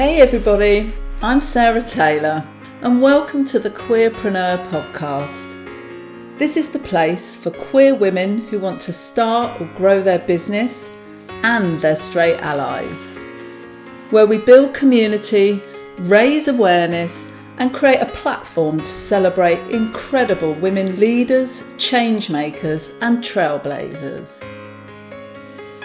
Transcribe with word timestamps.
Hey 0.00 0.22
everybody, 0.22 0.94
I'm 1.20 1.42
Sarah 1.42 1.82
Taylor 1.82 2.48
and 2.80 3.02
welcome 3.02 3.44
to 3.44 3.58
the 3.58 3.68
Queerpreneur 3.68 4.66
podcast. 4.70 6.38
This 6.38 6.56
is 6.56 6.70
the 6.70 6.78
place 6.78 7.36
for 7.36 7.50
queer 7.50 7.94
women 7.94 8.38
who 8.46 8.58
want 8.58 8.80
to 8.80 8.94
start 8.94 9.60
or 9.60 9.66
grow 9.76 10.02
their 10.02 10.20
business 10.20 10.90
and 11.42 11.78
their 11.82 11.96
straight 11.96 12.38
allies, 12.38 13.14
where 14.08 14.26
we 14.26 14.38
build 14.38 14.72
community, 14.72 15.62
raise 15.98 16.48
awareness, 16.48 17.28
and 17.58 17.74
create 17.74 18.00
a 18.00 18.06
platform 18.06 18.78
to 18.78 18.86
celebrate 18.86 19.60
incredible 19.68 20.54
women 20.54 20.98
leaders, 20.98 21.62
change 21.76 22.30
makers, 22.30 22.90
and 23.02 23.18
trailblazers. 23.18 24.42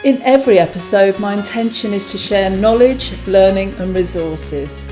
In 0.05 0.21
every 0.21 0.59
episode, 0.59 1.19
my 1.19 1.33
intention 1.33 1.91
is 1.91 2.11
to 2.11 2.17
share 2.19 2.51
knowledge, 2.51 3.17
learning, 3.25 3.73
and 3.79 3.95
resources 3.95 4.85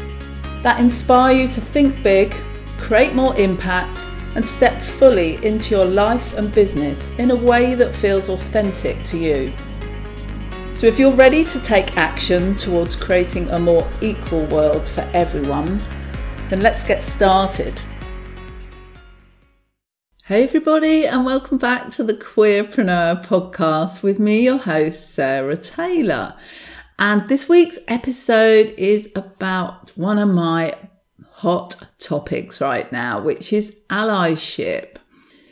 that 0.63 0.79
inspire 0.79 1.41
you 1.41 1.47
to 1.49 1.61
think 1.61 2.01
big, 2.01 2.35
create 2.79 3.13
more 3.13 3.35
impact, 3.35 4.07
and 4.33 4.43
step 4.43 4.81
fully 4.81 5.35
into 5.45 5.75
your 5.75 5.85
life 5.85 6.33
and 6.33 6.51
business 6.51 7.11
in 7.19 7.29
a 7.29 7.35
way 7.35 7.75
that 7.75 7.93
feels 7.93 8.27
authentic 8.27 9.03
to 9.03 9.19
you. 9.19 9.53
So, 10.73 10.87
if 10.87 10.97
you're 10.97 11.13
ready 11.13 11.43
to 11.43 11.61
take 11.61 11.95
action 11.95 12.55
towards 12.55 12.95
creating 12.95 13.51
a 13.51 13.59
more 13.59 13.87
equal 14.01 14.47
world 14.47 14.87
for 14.89 15.01
everyone, 15.13 15.79
then 16.49 16.61
let's 16.61 16.83
get 16.83 17.03
started. 17.03 17.79
Hey, 20.27 20.43
everybody, 20.43 21.05
and 21.05 21.25
welcome 21.25 21.57
back 21.57 21.89
to 21.89 22.03
the 22.05 22.13
Queerpreneur 22.13 23.25
podcast 23.25 24.03
with 24.03 24.19
me, 24.21 24.45
your 24.45 24.55
host, 24.55 25.09
Sarah 25.09 25.57
Taylor. 25.57 26.37
And 26.97 27.27
this 27.27 27.49
week's 27.49 27.77
episode 27.89 28.73
is 28.77 29.11
about 29.17 29.91
one 29.97 30.17
of 30.19 30.29
my 30.29 30.75
hot 31.29 31.75
topics 31.99 32.61
right 32.61 32.89
now, 32.89 33.19
which 33.19 33.51
is 33.51 33.75
allyship. 33.89 34.95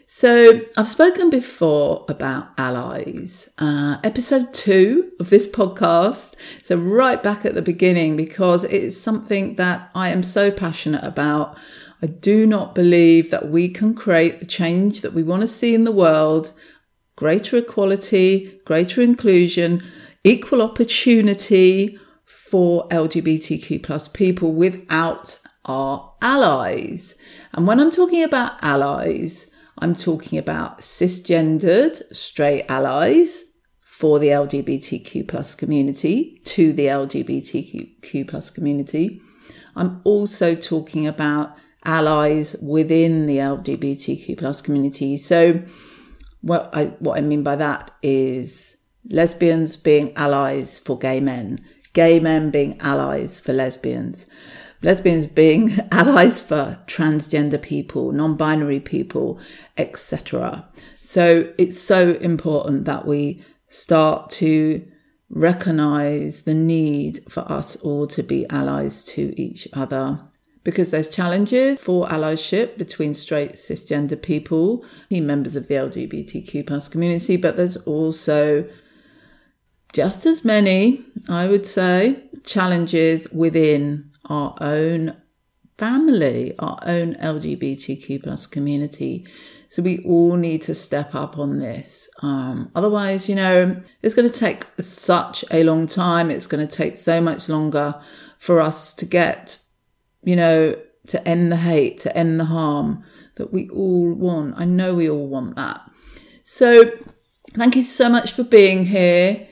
So, 0.08 0.62
I've 0.78 0.88
spoken 0.88 1.30
before 1.30 2.06
about 2.08 2.48
allies, 2.58 3.50
uh, 3.58 3.98
episode 4.06 4.54
two 4.54 5.12
of 5.20 5.30
this 5.30 5.48
podcast. 5.48 6.36
So, 6.64 6.78
right 6.78 7.22
back 7.22 7.44
at 7.44 7.56
the 7.56 7.62
beginning, 7.62 8.16
because 8.16 8.64
it's 8.64 8.98
something 8.98 9.56
that 9.56 9.92
I 9.94 10.10
am 10.10 10.24
so 10.24 10.50
passionate 10.50 11.04
about. 11.04 11.58
I 12.02 12.08
do 12.08 12.48
not 12.48 12.74
believe 12.74 13.30
that 13.30 13.50
we 13.50 13.70
can 13.70 13.94
create 13.94 14.40
the 14.40 14.46
change 14.46 15.02
that 15.02 15.14
we 15.14 15.24
want 15.24 15.42
to 15.44 15.48
see 15.48 15.76
in 15.76 15.84
the 15.84 15.92
world 15.92 16.54
greater 17.16 17.58
equality, 17.58 18.60
greater 18.66 19.00
inclusion, 19.00 19.84
equal 20.24 20.62
opportunity 20.62 22.00
for 22.26 22.88
LGBTQ 22.90 23.84
plus 23.84 24.08
people 24.08 24.54
without 24.54 25.40
our 25.66 26.16
allies. 26.22 27.16
And 27.54 27.68
when 27.68 27.80
I'm 27.80 27.92
talking 27.92 28.24
about 28.24 28.64
allies, 28.64 29.46
I'm 29.78 29.94
talking 29.94 30.40
about 30.40 30.80
cisgendered 30.82 32.02
straight 32.16 32.66
allies 32.70 33.46
for 33.80 34.18
the 34.18 34.30
LGBTQ 34.30 35.28
plus 35.28 35.54
community, 35.54 36.42
to 36.46 36.74
the 36.74 36.88
LGBTQ 36.88 38.28
plus 38.28 38.50
community. 38.50 39.22
I'm 39.76 40.02
also 40.04 40.56
talking 40.56 41.06
about 41.06 41.56
allies 41.84 42.56
within 42.62 43.26
the 43.26 43.38
LGBTQ 43.38 44.38
plus 44.38 44.62
community. 44.62 45.18
So 45.18 45.62
what 46.42 46.70
I 46.74 46.86
what 47.00 47.18
I 47.18 47.22
mean 47.22 47.44
by 47.44 47.56
that 47.56 47.92
is 48.02 48.78
lesbians 49.10 49.78
being 49.78 50.14
allies 50.16 50.80
for 50.80 50.98
gay 50.98 51.20
men, 51.20 51.60
gay 51.94 52.20
men 52.20 52.52
being 52.52 52.80
allies 52.82 53.40
for 53.40 53.54
lesbians, 53.54 54.26
lesbians 54.82 55.28
being 55.28 55.80
allies 55.92 56.42
for 56.42 56.80
transgender 56.88 57.62
people, 57.62 58.12
non-binary 58.12 58.80
people, 58.80 59.40
etc. 59.78 60.68
So 61.02 61.52
it's 61.58 61.80
so 61.80 62.12
important 62.22 62.86
that 62.86 63.06
we 63.06 63.44
start 63.68 64.30
to 64.30 64.86
recognize 65.30 66.42
the 66.42 66.54
need 66.54 67.24
for 67.30 67.50
us 67.50 67.78
all 67.78 68.06
to 68.06 68.22
be 68.22 68.46
allies 68.50 69.04
to 69.06 69.34
each 69.42 69.68
other 69.74 70.20
because 70.64 70.92
there's 70.92 71.10
challenges 71.10 71.80
for 71.80 72.08
allyship 72.08 72.78
between 72.78 73.14
straight 73.14 73.54
cisgender 73.54 74.22
people, 74.22 74.86
members 75.10 75.56
of 75.56 75.68
the 75.68 75.76
LGBTQ 75.76 76.66
plus 76.68 76.88
community, 76.88 77.36
but 77.36 77.58
there's 77.58 77.78
also 77.78 78.68
just 79.94 80.26
as 80.26 80.46
many, 80.46 81.04
I 81.28 81.48
would 81.48 81.66
say, 81.66 82.24
challenges 82.44 83.28
within 83.32 84.12
our 84.26 84.56
own 84.62 85.18
family, 85.78 86.54
our 86.60 86.80
own 86.86 87.16
LGBTQ 87.16 88.24
plus 88.24 88.46
community. 88.46 89.28
So 89.68 89.82
we 89.82 90.04
all 90.06 90.36
need 90.36 90.62
to 90.64 90.76
step 90.76 91.16
up 91.16 91.40
on 91.40 91.60
this. 91.60 92.08
Um, 92.22 92.72
otherwise, 92.76 93.28
you 93.28 93.36
know, 93.36 93.82
it's 94.02 94.14
going 94.14 94.30
to 94.30 94.40
take 94.40 94.64
such 94.80 95.44
a 95.50 95.64
long 95.64 95.88
time. 95.88 96.30
It's 96.30 96.48
going 96.48 96.66
to 96.66 96.76
take 96.76 96.98
so 96.98 97.20
much 97.20 97.50
longer 97.50 98.00
for 98.38 98.62
us 98.62 98.94
to 98.94 99.06
get 99.06 99.58
you 100.24 100.36
know, 100.36 100.76
to 101.08 101.28
end 101.28 101.52
the 101.52 101.58
hate, 101.58 102.00
to 102.02 102.16
end 102.16 102.40
the 102.40 102.46
harm 102.46 103.04
that 103.36 103.52
we 103.52 103.70
all 103.70 104.14
want. 104.14 104.56
I 104.58 104.66
know 104.66 104.94
we 104.94 105.10
all 105.10 105.28
want 105.28 105.56
that. 105.56 105.82
So, 106.44 106.92
thank 107.56 107.76
you 107.76 107.84
so 107.84 108.10
much 108.10 108.34
for 108.34 108.44
being 108.44 108.86
here. 108.86 109.48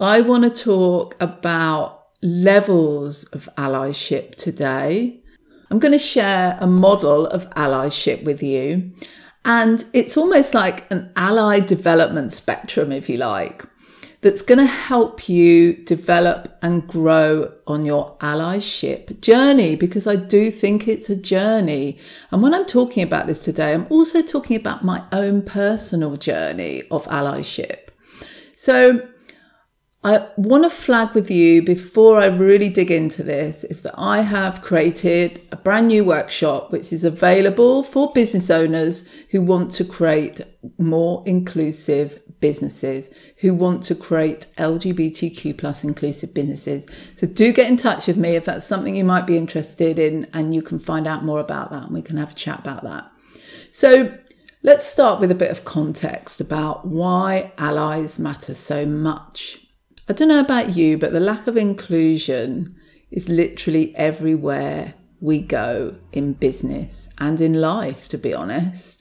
I 0.00 0.20
want 0.20 0.44
to 0.44 0.50
talk 0.50 1.16
about 1.20 2.06
levels 2.22 3.24
of 3.24 3.48
allyship 3.56 4.36
today. 4.36 5.20
I'm 5.70 5.78
going 5.78 5.92
to 5.92 5.98
share 5.98 6.56
a 6.60 6.66
model 6.66 7.26
of 7.26 7.50
allyship 7.50 8.24
with 8.24 8.42
you. 8.42 8.92
And 9.44 9.84
it's 9.92 10.16
almost 10.16 10.54
like 10.54 10.90
an 10.90 11.12
ally 11.16 11.60
development 11.60 12.32
spectrum, 12.32 12.92
if 12.92 13.08
you 13.08 13.18
like 13.18 13.64
that's 14.20 14.42
going 14.42 14.58
to 14.58 14.66
help 14.66 15.28
you 15.28 15.74
develop 15.84 16.58
and 16.60 16.86
grow 16.88 17.52
on 17.66 17.84
your 17.84 18.16
allyship 18.18 19.20
journey 19.20 19.76
because 19.76 20.06
I 20.06 20.16
do 20.16 20.50
think 20.50 20.88
it's 20.88 21.08
a 21.08 21.14
journey. 21.14 21.98
And 22.32 22.42
when 22.42 22.52
I'm 22.52 22.66
talking 22.66 23.04
about 23.04 23.28
this 23.28 23.44
today, 23.44 23.74
I'm 23.74 23.86
also 23.90 24.20
talking 24.20 24.56
about 24.56 24.84
my 24.84 25.04
own 25.12 25.42
personal 25.42 26.16
journey 26.16 26.82
of 26.90 27.04
allyship. 27.06 27.90
So 28.56 29.08
I 30.02 30.28
want 30.36 30.64
to 30.64 30.70
flag 30.70 31.14
with 31.14 31.30
you 31.30 31.62
before 31.62 32.18
I 32.18 32.26
really 32.26 32.68
dig 32.68 32.90
into 32.90 33.22
this 33.22 33.62
is 33.64 33.82
that 33.82 33.94
I 33.96 34.22
have 34.22 34.62
created 34.62 35.40
a 35.52 35.56
brand 35.56 35.88
new 35.88 36.04
workshop 36.04 36.72
which 36.72 36.92
is 36.92 37.04
available 37.04 37.82
for 37.82 38.12
business 38.12 38.48
owners 38.48 39.04
who 39.30 39.42
want 39.42 39.70
to 39.72 39.84
create 39.84 40.40
more 40.78 41.22
inclusive 41.26 42.20
businesses 42.40 43.10
who 43.38 43.54
want 43.54 43.82
to 43.84 43.94
create 43.94 44.46
LGBTQ 44.56 45.56
plus 45.56 45.84
inclusive 45.84 46.34
businesses. 46.34 46.84
So 47.16 47.26
do 47.26 47.52
get 47.52 47.68
in 47.68 47.76
touch 47.76 48.06
with 48.06 48.16
me 48.16 48.36
if 48.36 48.44
that's 48.44 48.66
something 48.66 48.94
you 48.94 49.04
might 49.04 49.26
be 49.26 49.36
interested 49.36 49.98
in 49.98 50.28
and 50.32 50.54
you 50.54 50.62
can 50.62 50.78
find 50.78 51.06
out 51.06 51.24
more 51.24 51.40
about 51.40 51.70
that 51.70 51.84
and 51.84 51.94
we 51.94 52.02
can 52.02 52.16
have 52.16 52.32
a 52.32 52.34
chat 52.34 52.60
about 52.60 52.82
that. 52.84 53.10
So 53.70 54.16
let's 54.62 54.84
start 54.84 55.20
with 55.20 55.30
a 55.30 55.36
bit 55.36 55.50
of 55.50 55.64
context 55.64 56.40
about 56.40 56.86
why 56.86 57.52
allies 57.58 58.18
matter 58.18 58.54
so 58.54 58.86
much. 58.86 59.60
I 60.08 60.12
don't 60.12 60.28
know 60.28 60.40
about 60.40 60.76
you, 60.76 60.96
but 60.96 61.12
the 61.12 61.20
lack 61.20 61.46
of 61.46 61.56
inclusion 61.56 62.76
is 63.10 63.28
literally 63.28 63.94
everywhere 63.96 64.94
we 65.20 65.40
go 65.40 65.96
in 66.12 66.32
business 66.34 67.08
and 67.18 67.40
in 67.40 67.54
life, 67.54 68.08
to 68.08 68.18
be 68.18 68.32
honest. 68.34 68.97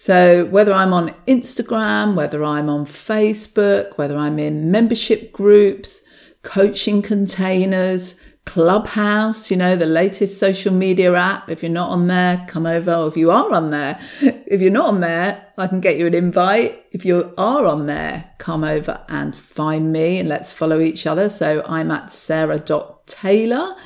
So, 0.00 0.46
whether 0.46 0.72
I'm 0.72 0.92
on 0.92 1.12
Instagram, 1.26 2.14
whether 2.14 2.44
I'm 2.44 2.68
on 2.68 2.86
Facebook, 2.86 3.98
whether 3.98 4.16
I'm 4.16 4.38
in 4.38 4.70
membership 4.70 5.32
groups, 5.32 6.02
coaching 6.42 7.02
containers, 7.02 8.14
Clubhouse, 8.44 9.50
you 9.50 9.56
know, 9.56 9.74
the 9.74 9.86
latest 9.86 10.38
social 10.38 10.72
media 10.72 11.12
app. 11.14 11.50
If 11.50 11.64
you're 11.64 11.72
not 11.72 11.90
on 11.90 12.06
there, 12.06 12.46
come 12.48 12.64
over. 12.64 12.94
Or 12.94 13.08
if 13.08 13.16
you 13.16 13.32
are 13.32 13.52
on 13.52 13.70
there, 13.72 13.98
if 14.20 14.60
you're 14.60 14.70
not 14.70 14.86
on 14.86 15.00
there, 15.00 15.44
I 15.58 15.66
can 15.66 15.80
get 15.80 15.98
you 15.98 16.06
an 16.06 16.14
invite. 16.14 16.86
If 16.92 17.04
you 17.04 17.34
are 17.36 17.66
on 17.66 17.86
there, 17.86 18.32
come 18.38 18.62
over 18.62 19.04
and 19.08 19.36
find 19.36 19.92
me 19.92 20.18
and 20.18 20.28
let's 20.28 20.54
follow 20.54 20.80
each 20.80 21.08
other. 21.08 21.28
So 21.28 21.64
I'm 21.66 21.90
at 21.90 22.12
sarah.taylor. 22.12 23.76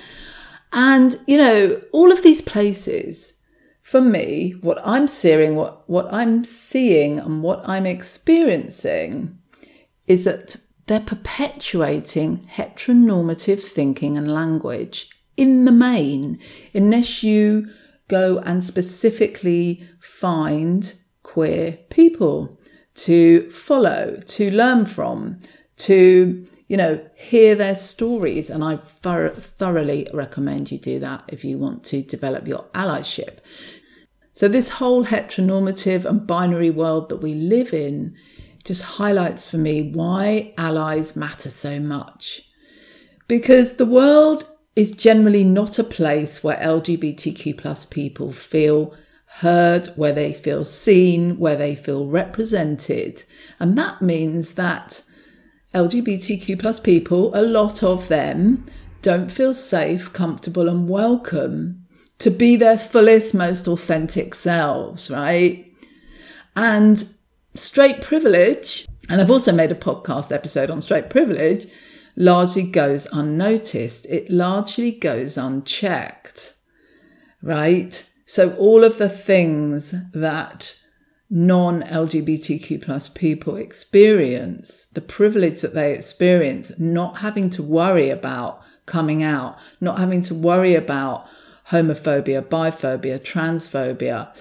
And, 0.75 1.17
you 1.27 1.39
know, 1.39 1.81
all 1.93 2.13
of 2.13 2.23
these 2.23 2.43
places, 2.43 3.33
for 3.93 4.01
me, 4.01 4.53
what 4.63 4.81
I'm 4.87 5.07
seeing, 5.07 5.55
what, 5.55 5.87
what 5.87 6.11
I'm 6.11 6.45
seeing 6.45 7.21
and 7.21 7.43
what 7.43 7.61
I'm 7.69 7.85
experiencing 7.85 9.39
is 10.07 10.25
that 10.25 10.57
they're 10.87 10.99
perpetuating 10.99 12.49
heteronormative 12.55 13.61
thinking 13.61 14.17
and 14.17 14.33
language 14.33 15.11
in 15.37 15.67
the 15.67 15.73
main, 15.73 16.39
unless 16.73 17.23
you 17.23 17.69
go 18.09 18.39
and 18.39 18.65
specifically 18.65 19.87
find 20.01 20.95
queer 21.23 21.79
people 21.91 22.59
to 22.95 23.51
follow, 23.51 24.17
to 24.25 24.51
learn 24.51 24.87
from, 24.87 25.39
to 25.77 26.47
you 26.67 26.79
know, 26.79 27.07
hear 27.15 27.55
their 27.55 27.77
stories. 27.77 28.49
And 28.49 28.65
I 28.65 28.77
thoroughly 28.77 30.09
recommend 30.15 30.73
you 30.73 30.79
do 30.79 30.99
that 31.01 31.25
if 31.29 31.45
you 31.45 31.59
want 31.59 31.85
to 31.85 32.01
develop 32.01 32.49
your 32.49 32.65
allyship. 32.75 33.41
So, 34.35 34.49
this 34.49 34.71
whole 34.71 35.05
heteronormative 35.05 36.05
and 36.07 36.27
binary 36.27 36.71
world 36.71 37.11
that 37.11 37.19
we 37.19 37.35
live 37.35 37.75
in 37.75 38.17
just 38.65 38.83
highlights 38.83 39.49
for 39.49 39.59
me 39.59 39.91
why 39.93 40.55
allies 40.57 41.15
matter 41.15 41.51
so 41.51 41.79
much. 41.79 42.43
Because 43.29 43.75
the 43.75 43.87
world 43.87 44.47
is 44.75 44.91
generally 44.93 45.45
not 45.45 45.79
a 45.79 45.85
place 45.85 46.43
where 46.43 46.57
LGBTQ 46.57 47.59
plus 47.59 47.85
people 47.85 48.33
feel 48.33 48.95
heard, 49.41 49.87
where 49.97 50.13
they 50.13 50.33
feel 50.33 50.65
seen, 50.65 51.39
where 51.39 51.57
they 51.57 51.75
feel 51.75 52.07
represented. 52.07 53.25
And 53.61 53.77
that 53.77 54.01
means 54.01 54.55
that 54.55 55.03
LGBTQ 55.75 56.59
plus 56.59 56.81
people, 56.81 57.35
a 57.35 57.43
lot 57.43 57.83
of 57.83 58.09
them, 58.09 58.65
don't 59.03 59.31
feel 59.31 59.53
safe, 59.53 60.13
comfortable, 60.13 60.69
and 60.69 60.89
welcome 60.89 61.82
to 62.23 62.31
be 62.31 62.55
their 62.55 62.79
fullest, 62.79 63.35
most 63.35 63.67
authentic 63.67 64.33
selves, 64.33 65.11
right? 65.11 65.67
And 66.55 67.05
straight 67.57 68.01
privilege, 68.01 68.87
and 69.09 69.21
I've 69.21 69.31
also 69.31 69.51
made 69.51 69.73
a 69.73 69.77
podcast 69.77 70.31
episode 70.31 70.71
on 70.71 70.81
straight 70.81 71.11
privilege, 71.11 71.67
largely 72.15 72.63
goes 72.63 73.09
unnoticed. 73.13 74.07
It 74.07 74.31
largely 74.31 74.93
goes 74.93 75.37
unchecked, 75.37 76.55
right? 77.43 78.09
So 78.25 78.55
all 78.55 78.85
of 78.85 78.99
the 78.99 79.09
things 79.09 79.93
that 80.13 80.77
non 81.29 81.83
LGBTQ 81.83 82.83
plus 82.83 83.09
people 83.09 83.57
experience, 83.57 84.87
the 84.93 85.01
privilege 85.01 85.61
that 85.63 85.75
they 85.75 85.93
experience, 85.93 86.71
not 86.79 87.19
having 87.19 87.51
to 87.51 87.65
worry 87.65 88.11
about 88.11 88.63
coming 88.87 89.25
out, 89.25 89.59
not 89.81 89.99
having 89.99 90.21
to 90.21 90.37
worry 90.37 90.77
about 90.77 91.27
homophobia, 91.71 92.43
biphobia, 92.43 93.19
transphobia, 93.19 94.35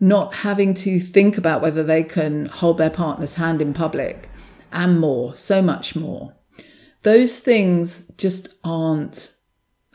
not 0.00 0.36
having 0.36 0.74
to 0.74 1.00
think 1.00 1.36
about 1.36 1.62
whether 1.62 1.82
they 1.82 2.02
can 2.02 2.46
hold 2.46 2.78
their 2.78 2.90
partner's 2.90 3.34
hand 3.34 3.60
in 3.60 3.74
public, 3.74 4.28
and 4.72 5.00
more, 5.00 5.34
so 5.34 5.60
much 5.62 5.96
more 5.96 6.34
those 7.02 7.38
things 7.38 8.04
just 8.16 8.48
aren't 8.64 9.32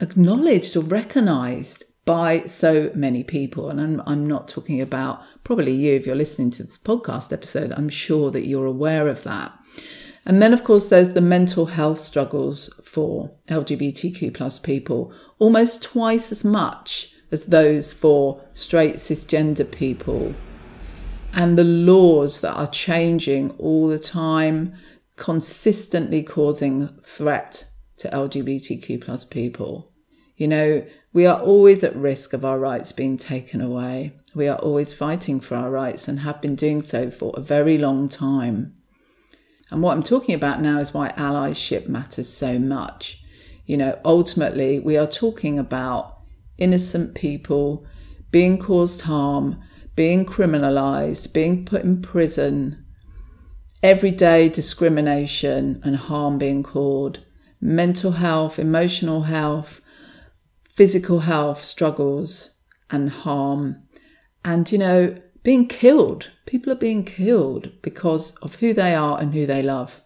acknowledged 0.02 0.76
or 0.76 0.82
recognized 0.82 1.84
by 2.06 2.46
so 2.46 2.92
many 2.94 3.24
people. 3.24 3.70
And 3.70 3.80
I'm, 3.80 4.02
I'm 4.06 4.28
not 4.28 4.48
talking 4.48 4.82
about 4.82 5.22
probably 5.44 5.72
you, 5.72 5.94
if 5.94 6.06
you're 6.06 6.16
listening 6.16 6.52
to 6.52 6.64
this 6.64 6.78
podcast 6.78 7.32
episode, 7.32 7.72
I'm 7.76 7.90
sure 7.90 8.32
that 8.32 8.48
you're 8.48 8.66
aware 8.66 9.08
of 9.08 9.24
that. 9.24 9.58
And 10.26 10.42
then, 10.42 10.54
of 10.54 10.64
course, 10.64 10.88
there's 10.88 11.14
the 11.14 11.22
mental 11.22 11.66
health 11.66 12.00
struggles 12.00 12.70
for 12.84 13.32
LGBTQ 13.50 14.34
plus 14.34 14.58
people, 14.58 15.14
almost 15.38 15.84
twice 15.84 16.32
as 16.32 16.46
much 16.46 17.12
as 17.32 17.46
those 17.46 17.92
for 17.92 18.42
straight 18.54 18.96
cisgender 18.96 19.70
people. 19.70 20.34
And 21.34 21.58
the 21.58 21.64
laws 21.64 22.42
that 22.42 22.54
are 22.54 22.70
changing 22.70 23.52
all 23.58 23.88
the 23.88 24.00
time, 24.00 24.74
consistently 25.18 26.24
causing 26.24 26.90
threat 27.04 27.68
to 27.98 28.10
LGBTQ 28.10 29.02
plus 29.02 29.26
people. 29.26 29.92
You 30.38 30.48
know, 30.48 30.86
we 31.12 31.26
are 31.26 31.40
always 31.40 31.84
at 31.84 31.96
risk 31.96 32.34
of 32.34 32.46
our 32.46 32.60
rights 32.60 32.92
being 32.92 33.18
taken 33.18 33.62
away. 33.62 34.14
We 34.34 34.48
are 34.48 34.58
always 34.58 34.94
fighting 34.94 35.40
for 35.40 35.56
our 35.56 35.70
rights 35.70 36.08
and 36.08 36.20
have 36.22 36.42
been 36.42 36.56
doing 36.56 36.82
so 36.82 37.12
for 37.12 37.34
a 37.36 37.42
very 37.42 37.78
long 37.78 38.10
time. 38.10 38.76
And 39.70 39.82
what 39.82 39.96
I'm 39.96 40.04
talking 40.04 40.36
about 40.36 40.62
now 40.62 40.80
is 40.80 40.94
why 40.94 41.10
allyship 41.18 41.88
matters 41.88 42.30
so 42.30 42.60
much. 42.60 43.22
You 43.66 43.78
know, 43.78 44.00
ultimately, 44.04 44.80
we 44.80 44.98
are 44.98 45.08
talking 45.08 45.58
about 45.58 46.20
innocent 46.58 47.16
people 47.16 47.86
being 48.32 48.58
caused 48.58 49.02
harm, 49.02 49.62
being 49.96 50.26
criminalized, 50.26 51.34
being 51.34 51.66
put 51.66 51.84
in 51.84 52.02
prison. 52.02 52.86
Everyday 53.82 54.50
discrimination 54.50 55.82
and 55.84 55.96
harm 55.96 56.38
being 56.38 56.64
caused, 56.64 57.20
mental 57.60 58.12
health, 58.12 58.60
emotional 58.60 59.24
health, 59.24 59.82
physical 60.70 61.20
health 61.20 61.64
struggles 61.64 62.52
and 62.90 63.10
harm, 63.10 63.84
and 64.44 64.72
you 64.72 64.78
know, 64.78 65.16
being 65.44 65.68
killed. 65.68 66.32
People 66.46 66.72
are 66.72 66.78
being 66.78 67.04
killed 67.04 67.72
because 67.82 68.32
of 68.42 68.56
who 68.56 68.74
they 68.74 68.96
are 68.96 69.20
and 69.20 69.34
who 69.34 69.46
they 69.46 69.62
love, 69.62 70.02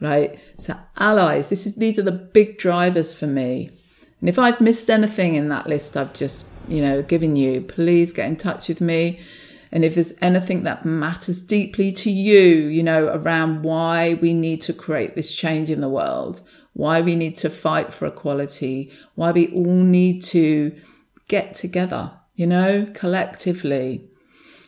right? 0.00 0.38
So, 0.58 0.76
allies, 0.98 1.48
this 1.48 1.66
is, 1.66 1.74
these 1.74 1.98
are 1.98 2.02
the 2.02 2.12
big 2.12 2.58
drivers 2.58 3.14
for 3.14 3.26
me. 3.26 3.70
And 4.20 4.28
if 4.28 4.38
I've 4.38 4.60
missed 4.60 4.88
anything 4.88 5.34
in 5.34 5.48
that 5.48 5.66
list 5.66 5.96
I've 5.96 6.14
just, 6.14 6.46
you 6.68 6.80
know, 6.80 7.02
given 7.02 7.34
you, 7.34 7.60
please 7.60 8.12
get 8.12 8.28
in 8.28 8.36
touch 8.36 8.68
with 8.68 8.80
me. 8.80 9.18
And 9.72 9.84
if 9.86 9.94
there's 9.94 10.12
anything 10.20 10.64
that 10.64 10.84
matters 10.84 11.40
deeply 11.40 11.92
to 11.92 12.10
you, 12.10 12.66
you 12.66 12.82
know, 12.82 13.06
around 13.06 13.62
why 13.62 14.14
we 14.14 14.34
need 14.34 14.60
to 14.62 14.74
create 14.74 15.16
this 15.16 15.34
change 15.34 15.70
in 15.70 15.80
the 15.80 15.88
world, 15.88 16.42
why 16.74 17.00
we 17.00 17.16
need 17.16 17.36
to 17.38 17.50
fight 17.50 17.92
for 17.92 18.06
equality, 18.06 18.92
why 19.14 19.30
we 19.30 19.48
all 19.48 19.82
need 19.82 20.22
to 20.22 20.78
get 21.26 21.54
together, 21.54 22.12
you 22.34 22.46
know, 22.46 22.86
collectively, 22.92 24.10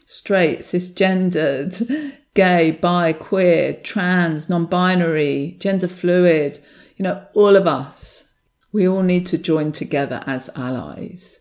straight, 0.06 0.60
cisgendered, 0.60 2.14
gay, 2.34 2.70
bi, 2.72 3.12
queer, 3.12 3.74
trans, 3.74 4.48
non 4.48 4.66
binary, 4.66 5.56
gender 5.58 5.88
fluid, 5.88 6.60
you 6.96 7.02
know, 7.02 7.26
all 7.34 7.56
of 7.56 7.66
us, 7.66 8.26
we 8.72 8.86
all 8.88 9.02
need 9.02 9.26
to 9.26 9.38
join 9.38 9.72
together 9.72 10.22
as 10.26 10.50
allies. 10.56 11.40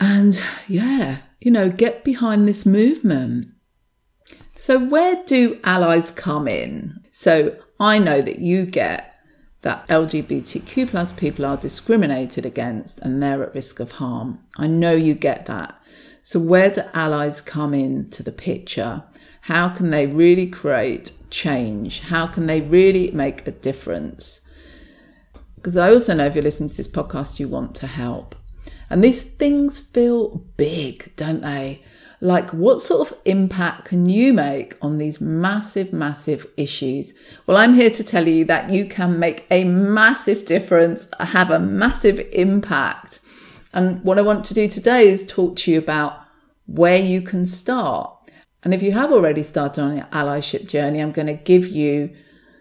And 0.00 0.40
yeah, 0.66 1.18
you 1.40 1.50
know, 1.50 1.70
get 1.70 2.04
behind 2.04 2.48
this 2.48 2.66
movement. 2.66 3.48
So, 4.56 4.78
where 4.78 5.22
do 5.24 5.60
allies 5.64 6.10
come 6.10 6.46
in? 6.48 7.04
So, 7.12 7.56
I 7.78 7.98
know 7.98 8.22
that 8.22 8.38
you 8.38 8.64
get 8.64 9.12
that 9.62 9.86
LGBTQ 9.88 10.88
plus 10.88 11.12
people 11.12 11.44
are 11.44 11.56
discriminated 11.56 12.44
against 12.44 12.98
and 13.00 13.22
they're 13.22 13.42
at 13.42 13.54
risk 13.54 13.80
of 13.80 13.92
harm. 13.92 14.40
I 14.56 14.66
know 14.66 14.92
you 14.92 15.14
get 15.14 15.46
that. 15.46 15.80
So, 16.22 16.38
where 16.38 16.70
do 16.70 16.82
allies 16.94 17.40
come 17.40 17.74
into 17.74 18.22
the 18.22 18.32
picture? 18.32 19.02
How 19.42 19.68
can 19.68 19.90
they 19.90 20.06
really 20.06 20.46
create 20.46 21.10
change? 21.30 22.00
How 22.00 22.28
can 22.28 22.46
they 22.46 22.60
really 22.60 23.10
make 23.10 23.46
a 23.46 23.50
difference? 23.50 24.40
Because 25.56 25.76
I 25.76 25.90
also 25.90 26.14
know 26.14 26.26
if 26.26 26.34
you're 26.34 26.44
listening 26.44 26.70
to 26.70 26.76
this 26.76 26.88
podcast, 26.88 27.40
you 27.40 27.48
want 27.48 27.74
to 27.76 27.86
help. 27.88 28.36
And 28.88 29.02
these 29.02 29.22
things 29.22 29.80
feel 29.80 30.44
big, 30.56 31.14
don't 31.16 31.40
they? 31.40 31.82
Like, 32.20 32.50
what 32.50 32.80
sort 32.80 33.10
of 33.10 33.18
impact 33.24 33.86
can 33.86 34.08
you 34.08 34.32
make 34.32 34.76
on 34.80 34.98
these 34.98 35.20
massive, 35.20 35.92
massive 35.92 36.46
issues? 36.56 37.14
Well, 37.48 37.56
I'm 37.56 37.74
here 37.74 37.90
to 37.90 38.04
tell 38.04 38.28
you 38.28 38.44
that 38.44 38.70
you 38.70 38.86
can 38.86 39.18
make 39.18 39.44
a 39.50 39.64
massive 39.64 40.44
difference, 40.44 41.08
have 41.18 41.50
a 41.50 41.58
massive 41.58 42.20
impact. 42.32 43.18
And 43.72 44.02
what 44.04 44.18
I 44.18 44.22
want 44.22 44.44
to 44.46 44.54
do 44.54 44.68
today 44.68 45.08
is 45.08 45.24
talk 45.24 45.56
to 45.56 45.70
you 45.70 45.78
about 45.78 46.18
where 46.66 46.96
you 46.96 47.22
can 47.22 47.46
start. 47.46 48.16
And 48.62 48.72
if 48.72 48.82
you 48.82 48.92
have 48.92 49.12
already 49.12 49.42
started 49.42 49.82
on 49.82 49.96
your 49.96 50.06
allyship 50.06 50.68
journey, 50.68 51.00
I'm 51.00 51.12
going 51.12 51.26
to 51.26 51.34
give 51.34 51.68
you 51.68 52.10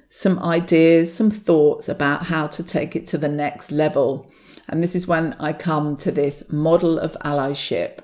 some 0.10 0.40
ideas, 0.40 1.14
some 1.14 1.32
thoughts 1.32 1.88
about 1.88 2.24
how 2.24 2.48
to 2.48 2.64
take 2.64 2.96
it 2.96 3.08
to 3.08 3.18
the 3.18 3.30
next 3.30 3.72
level. 3.72 4.32
And 4.68 4.84
this 4.84 4.96
is 4.96 5.08
when 5.08 5.34
I 5.40 5.54
come 5.54 5.96
to 5.98 6.12
this 6.12 6.44
model 6.50 6.98
of 6.98 7.18
allyship. 7.24 8.00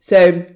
So 0.00 0.46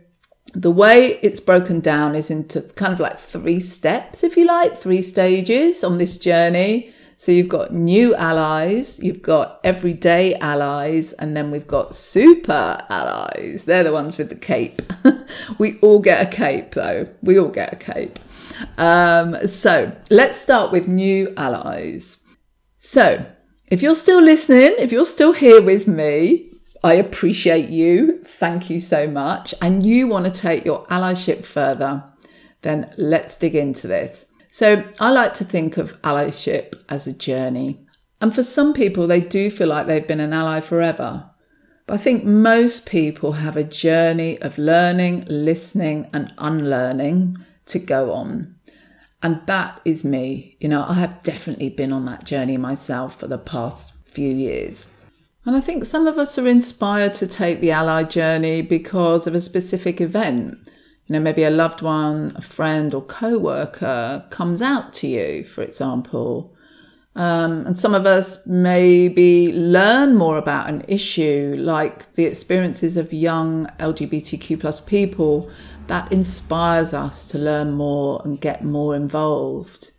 the 0.55 0.71
way 0.71 1.19
it's 1.23 1.41
broken 1.41 1.81
down 1.81 2.15
is 2.15 2.31
into 2.31 2.63
kind 2.63 2.93
of 2.93 3.01
like 3.01 3.19
three 3.19 3.61
steps, 3.61 4.23
if 4.25 4.37
you 4.37 4.47
like, 4.47 4.77
three 4.77 5.03
stages 5.03 5.85
on 5.85 5.99
this 5.99 6.17
journey. 6.17 6.93
So 7.19 7.33
you've 7.33 7.49
got 7.49 7.73
new 7.73 8.15
allies, 8.15 8.99
you've 9.01 9.23
got 9.23 9.61
everyday 9.65 10.35
allies, 10.37 11.13
and 11.15 11.37
then 11.37 11.51
we've 11.51 11.67
got 11.67 11.95
super 11.95 12.85
allies. 12.89 13.65
They're 13.65 13.85
the 13.85 13.93
ones 13.93 14.19
with 14.19 14.29
the 14.29 14.37
cape. 14.37 14.83
we 15.59 15.79
all 15.81 16.01
get 16.01 16.27
a 16.27 16.31
cape 16.31 16.73
though. 16.75 17.09
We 17.23 17.39
all 17.39 17.49
get 17.49 17.73
a 17.73 17.77
cape. 17.77 18.19
Um, 18.79 19.47
so 19.47 19.97
let's 20.11 20.39
start 20.39 20.73
with 20.73 20.89
new 20.89 21.33
allies. 21.37 22.19
So 22.79 23.25
if 23.69 23.83
you're 23.83 23.95
still 23.95 24.21
listening, 24.21 24.75
if 24.79 24.93
you're 24.93 25.07
still 25.07 25.33
here 25.33 25.63
with 25.63 25.87
me, 25.87 26.51
I 26.83 26.95
appreciate 26.95 27.71
you. 27.71 28.21
Thank 28.23 28.69
you 28.69 28.79
so 28.79 29.09
much. 29.09 29.55
And 29.63 29.85
you 29.85 30.07
want 30.07 30.27
to 30.27 30.31
take 30.31 30.67
your 30.67 30.87
allyship 30.89 31.47
further, 31.47 32.05
then 32.61 32.93
let's 32.99 33.37
dig 33.37 33.55
into 33.55 33.87
this. 33.87 34.27
So, 34.55 34.85
I 35.01 35.11
like 35.11 35.35
to 35.35 35.45
think 35.45 35.79
of 35.79 36.01
allyship 36.03 36.81
as 36.89 37.09
a 37.09 37.13
journey. 37.13 37.85
And 38.21 38.33
for 38.33 38.45
some 38.45 38.73
people, 38.73 39.09
they 39.09 39.21
do 39.21 39.51
feel 39.51 39.67
like 39.67 39.89
they've 39.89 40.07
been 40.07 40.21
an 40.21 40.33
ally 40.33 40.61
forever. 40.61 41.29
But 41.89 41.95
I 41.95 41.97
think 41.97 42.23
most 42.25 42.87
people 42.87 43.33
have 43.33 43.57
a 43.57 43.65
journey 43.65 44.41
of 44.41 44.57
learning, 44.57 45.25
listening, 45.29 46.09
and 46.13 46.33
unlearning 46.39 47.37
to 47.67 47.81
go 47.81 48.13
on. 48.13 48.55
And 49.25 49.45
that 49.47 49.81
is 49.85 50.05
me. 50.05 50.57
You 50.61 50.69
know, 50.69 50.85
I 50.87 50.95
have 50.95 51.25
definitely 51.25 51.71
been 51.71 51.93
on 51.93 52.05
that 52.05 52.23
journey 52.23 52.57
myself 52.57 53.19
for 53.19 53.27
the 53.27 53.39
past 53.39 53.93
few 54.05 54.33
years. 54.33 54.87
And 55.45 55.57
I 55.57 55.61
think 55.61 55.85
some 55.85 56.07
of 56.07 56.17
us 56.17 56.39
are 56.39 56.47
inspired 56.47 57.15
to 57.15 57.27
take 57.27 57.61
the 57.61 57.73
ally 57.73 58.05
journey 58.05 58.63
because 58.63 59.27
of 59.27 59.35
a 59.35 59.41
specific 59.41 60.01
event. 60.01 60.59
You 61.07 61.15
know, 61.15 61.21
maybe 61.21 61.45
a 61.45 61.51
loved 61.51 61.83
one, 61.83 62.33
a 62.35 62.41
friend, 62.41 62.95
or 62.95 63.03
co 63.03 63.39
worker 63.39 64.25
comes 64.31 64.63
out 64.63 64.93
to 64.95 65.07
you, 65.07 65.45
for 65.45 65.63
example. 65.63 66.55
Um, 67.17 67.67
and 67.67 67.77
some 67.77 67.95
of 67.95 68.07
us 68.07 68.45
maybe 68.47 69.53
learn 69.53 70.17
more 70.17 70.37
about 70.37 70.69
an 70.69 70.85
issue 70.89 71.55
like 71.57 72.13
the 72.15 72.25
experiences 72.25 72.97
of 72.97 73.13
young 73.13 73.67
LGBTQ 73.79 74.59
plus 74.59 74.81
people 74.81 75.49
that 75.87 76.11
inspires 76.11 76.93
us 76.93 77.29
to 77.29 77.39
learn 77.39 77.73
more 77.73 78.21
and 78.25 78.41
get 78.41 78.65
more 78.65 78.97
involved. 78.97 79.93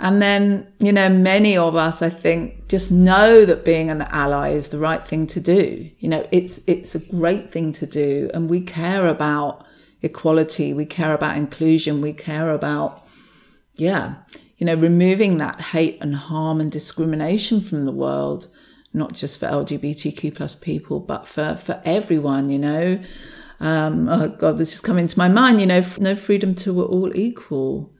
And 0.00 0.22
then, 0.22 0.68
you 0.78 0.92
know, 0.92 1.08
many 1.08 1.56
of 1.56 1.74
us, 1.74 2.02
I 2.02 2.10
think, 2.10 2.68
just 2.68 2.92
know 2.92 3.44
that 3.44 3.64
being 3.64 3.90
an 3.90 4.02
ally 4.02 4.50
is 4.50 4.68
the 4.68 4.78
right 4.78 5.04
thing 5.04 5.26
to 5.28 5.40
do. 5.40 5.88
You 5.98 6.08
know, 6.08 6.28
it's, 6.30 6.60
it's 6.68 6.94
a 6.94 7.00
great 7.00 7.50
thing 7.50 7.72
to 7.72 7.86
do. 7.86 8.30
And 8.32 8.48
we 8.48 8.60
care 8.60 9.08
about 9.08 9.66
equality. 10.02 10.72
We 10.72 10.86
care 10.86 11.14
about 11.14 11.36
inclusion. 11.36 12.00
We 12.00 12.12
care 12.12 12.50
about, 12.52 13.02
yeah, 13.74 14.16
you 14.56 14.66
know, 14.66 14.74
removing 14.74 15.38
that 15.38 15.60
hate 15.60 15.98
and 16.00 16.14
harm 16.14 16.60
and 16.60 16.70
discrimination 16.70 17.60
from 17.60 17.84
the 17.84 17.92
world, 17.92 18.48
not 18.92 19.12
just 19.14 19.38
for 19.38 19.46
LGBTQ 19.46 20.34
plus 20.34 20.54
people, 20.54 21.00
but 21.00 21.26
for, 21.26 21.56
for 21.56 21.80
everyone, 21.84 22.48
you 22.48 22.58
know. 22.58 23.00
Um, 23.60 24.08
oh 24.08 24.28
God, 24.28 24.58
this 24.58 24.74
is 24.74 24.80
coming 24.80 25.06
to 25.06 25.18
my 25.18 25.28
mind, 25.28 25.60
you 25.60 25.66
know, 25.66 25.84
no 25.98 26.14
freedom 26.14 26.54
till 26.54 26.74
we're 26.74 26.84
all 26.84 27.16
equal. 27.16 27.92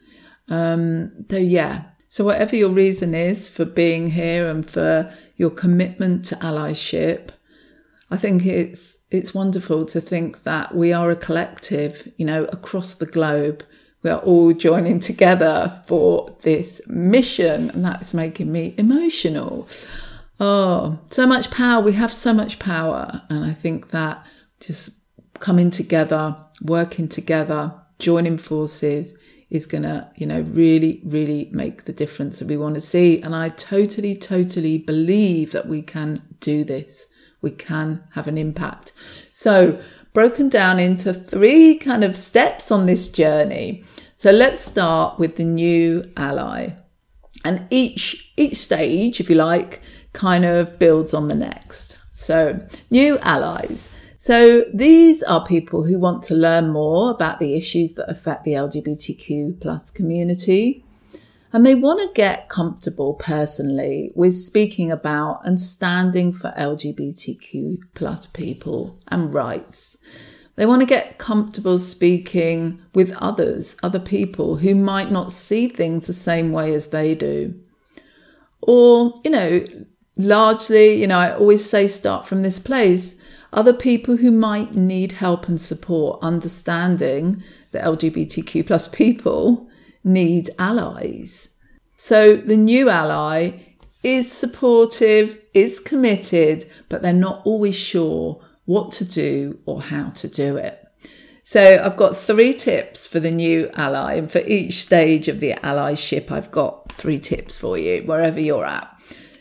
Um, 0.49 1.26
so 1.31 1.37
yeah. 1.37 1.85
So 2.09 2.25
whatever 2.25 2.57
your 2.57 2.71
reason 2.71 3.14
is 3.14 3.49
for 3.49 3.64
being 3.64 4.12
here 4.12 4.49
and 4.49 4.69
for 4.69 5.12
your 5.37 5.50
commitment 5.50 6.25
to 6.26 6.37
allyship, 6.37 7.31
I 8.11 8.17
think 8.17 8.47
it's 8.47 8.97
it's 9.11 9.35
wonderful 9.35 9.87
to 9.87 10.00
think 10.00 10.43
that 10.43 10.75
we 10.75 10.93
are 10.93 11.11
a 11.11 11.17
collective, 11.17 12.12
you 12.17 12.27
know, 12.27 12.45
across 12.45 12.95
the 12.95 13.07
globe. 13.07 13.65
We 14.03 14.11
are 14.11 14.21
all 14.21 14.53
joining 14.53 15.00
together 15.00 15.83
for 15.87 16.37
this 16.43 16.81
mission, 16.87 17.71
and 17.71 17.85
that's 17.85 18.15
making 18.15 18.53
me 18.53 18.75
emotional. 18.79 19.69
Oh, 20.38 20.99
so 21.11 21.27
much 21.27 21.50
power. 21.50 21.83
We 21.83 21.93
have 21.93 22.12
so 22.12 22.33
much 22.33 22.59
power. 22.59 23.23
And 23.29 23.45
I 23.45 23.55
think 23.55 23.91
that 23.91 24.25
just 24.61 24.91
coming 25.41 25.71
together, 25.71 26.37
working 26.62 27.09
together, 27.09 27.75
joining 27.99 28.38
forces 28.38 29.15
is 29.50 29.67
going 29.67 29.83
to, 29.83 30.09
you 30.15 30.27
know, 30.27 30.43
really, 30.43 31.00
really 31.05 31.49
make 31.53 31.85
the 31.85 31.93
difference 31.93 32.38
that 32.38 32.49
we 32.49 32.57
want 32.57 32.75
to 32.75 32.81
see. 32.81 33.21
And 33.23 33.35
I 33.35 33.49
totally, 33.49 34.15
totally 34.15 34.79
believe 34.79 35.53
that 35.53 35.67
we 35.67 35.83
can 35.83 36.23
do 36.41 36.62
this. 36.62 37.07
We 37.40 37.50
can 37.50 38.02
have 38.12 38.26
an 38.26 38.38
impact. 38.38 38.92
So, 39.33 39.80
broken 40.12 40.49
down 40.49 40.80
into 40.80 41.12
three 41.14 41.76
kind 41.76 42.02
of 42.02 42.16
steps 42.16 42.71
on 42.71 42.87
this 42.87 43.09
journey. 43.09 43.85
So, 44.16 44.30
let's 44.30 44.62
start 44.62 45.18
with 45.18 45.37
the 45.37 45.45
new 45.45 46.11
ally. 46.16 46.71
And 47.45 47.66
each 47.71 48.33
each 48.37 48.57
stage, 48.57 49.21
if 49.21 49.30
you 49.30 49.37
like, 49.37 49.80
kind 50.12 50.45
of 50.45 50.78
builds 50.78 51.14
on 51.14 51.28
the 51.28 51.35
next. 51.35 51.97
So, 52.14 52.66
new 52.90 53.18
allies. 53.18 53.88
So 54.21 54.64
these 54.75 55.23
are 55.23 55.47
people 55.47 55.85
who 55.85 56.00
want 56.00 56.25
to 56.25 56.35
learn 56.35 56.71
more 56.71 57.12
about 57.12 57.38
the 57.38 57.54
issues 57.54 57.95
that 57.95 58.11
affect 58.11 58.42
the 58.42 58.54
LGBTQ 58.54 59.61
plus 59.61 59.92
community. 59.92 60.85
And 61.52 61.64
they 61.64 61.75
want 61.75 62.00
to 62.00 62.14
get 62.14 62.49
comfortable 62.49 63.14
personally 63.14 64.12
with 64.14 64.35
speaking 64.35 64.90
about 64.90 65.40
and 65.45 65.61
standing 65.61 66.33
for 66.33 66.52
LGBTQ 66.59 67.78
plus 67.95 68.26
people 68.26 68.99
and 69.09 69.33
rights. 69.33 69.97
They 70.57 70.67
want 70.67 70.83
to 70.83 70.87
get 70.87 71.19
comfortable 71.19 71.78
speaking 71.78 72.83
with 72.95 73.17
others, 73.17 73.76
other 73.83 74.00
people 74.00 74.57
who 74.57 74.75
might 74.75 75.11
not 75.11 75.33
see 75.33 75.69
things 75.69 76.07
the 76.07 76.12
same 76.12 76.52
way 76.52 76.75
as 76.75 76.88
they 76.88 77.14
do. 77.14 77.55
Or, 78.61 79.14
you 79.25 79.31
know, 79.31 79.64
largely, 80.17 81.00
you 81.00 81.07
know, 81.07 81.19
I 81.19 81.35
always 81.35 81.69
say 81.69 81.87
start 81.87 82.26
from 82.26 82.43
this 82.43 82.59
place 82.59 83.14
other 83.52 83.73
people 83.73 84.17
who 84.17 84.31
might 84.31 84.75
need 84.75 85.12
help 85.12 85.49
and 85.49 85.61
support 85.61 86.19
understanding 86.23 87.43
the 87.71 87.78
LGBTQ 87.78 88.67
plus 88.67 88.88
people 88.88 89.67
need 90.05 90.50
allies. 90.59 91.49
So 91.97 92.37
the 92.37 92.57
new 92.57 92.88
ally 92.88 93.61
is 94.02 94.31
supportive, 94.31 95.40
is 95.55 95.81
committed, 95.81 96.71
but 96.88 97.02
they're 97.02 97.12
not 97.12 97.43
always 97.45 97.75
sure 97.75 98.40
what 98.64 98.93
to 98.93 99.05
do 99.05 99.59
or 99.67 99.83
how 99.83 100.11
to 100.11 100.28
do 100.28 100.57
it. 100.57 100.85
So 101.43 101.83
I've 101.83 101.97
got 101.97 102.17
three 102.17 102.52
tips 102.52 103.07
for 103.07 103.21
the 103.21 103.31
new 103.31 103.71
ally, 103.75 104.14
and 104.14 104.31
for 104.31 104.40
each 104.40 104.83
stage 104.83 105.28
of 105.28 105.40
the 105.40 105.55
allyship, 105.55 106.31
I've 106.31 106.50
got 106.50 106.93
three 106.93 107.19
tips 107.19 107.57
for 107.57 107.78
you, 107.78 108.02
wherever 108.02 108.38
you're 108.38 108.67
at. 108.67 108.95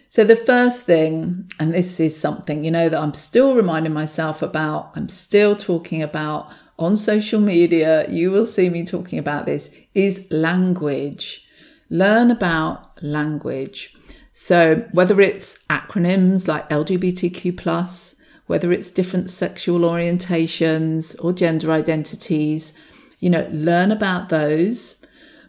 So, 0.08 0.24
the 0.24 0.38
first 0.38 0.86
thing, 0.86 1.52
and 1.60 1.74
this 1.74 2.00
is 2.00 2.18
something, 2.18 2.64
you 2.64 2.72
know, 2.72 2.88
that 2.88 3.00
I'm 3.00 3.14
still 3.14 3.56
reminding 3.56 3.92
myself 3.92 4.42
about, 4.42 4.94
I'm 4.96 5.10
still 5.10 5.58
talking 5.58 6.02
about 6.02 6.50
on 6.80 6.96
social 6.96 7.40
media, 7.40 8.10
you 8.10 8.32
will 8.32 8.46
see 8.46 8.70
me 8.70 8.86
talking 8.86 9.18
about 9.20 9.46
this, 9.46 9.70
is 9.94 10.28
language. 10.30 11.46
Learn 11.90 12.30
about 12.30 13.02
language. 13.04 13.94
So, 14.34 14.88
whether 14.92 15.20
it's 15.20 15.58
acronyms 15.70 16.48
like 16.48 16.70
LGBTQ, 16.70 18.16
whether 18.46 18.72
it's 18.72 18.92
different 18.92 19.30
sexual 19.30 19.80
orientations 19.80 21.16
or 21.24 21.34
gender 21.34 21.72
identities, 21.72 22.74
you 23.20 23.30
know, 23.30 23.48
learn 23.52 23.92
about 23.92 24.30
those. 24.30 24.98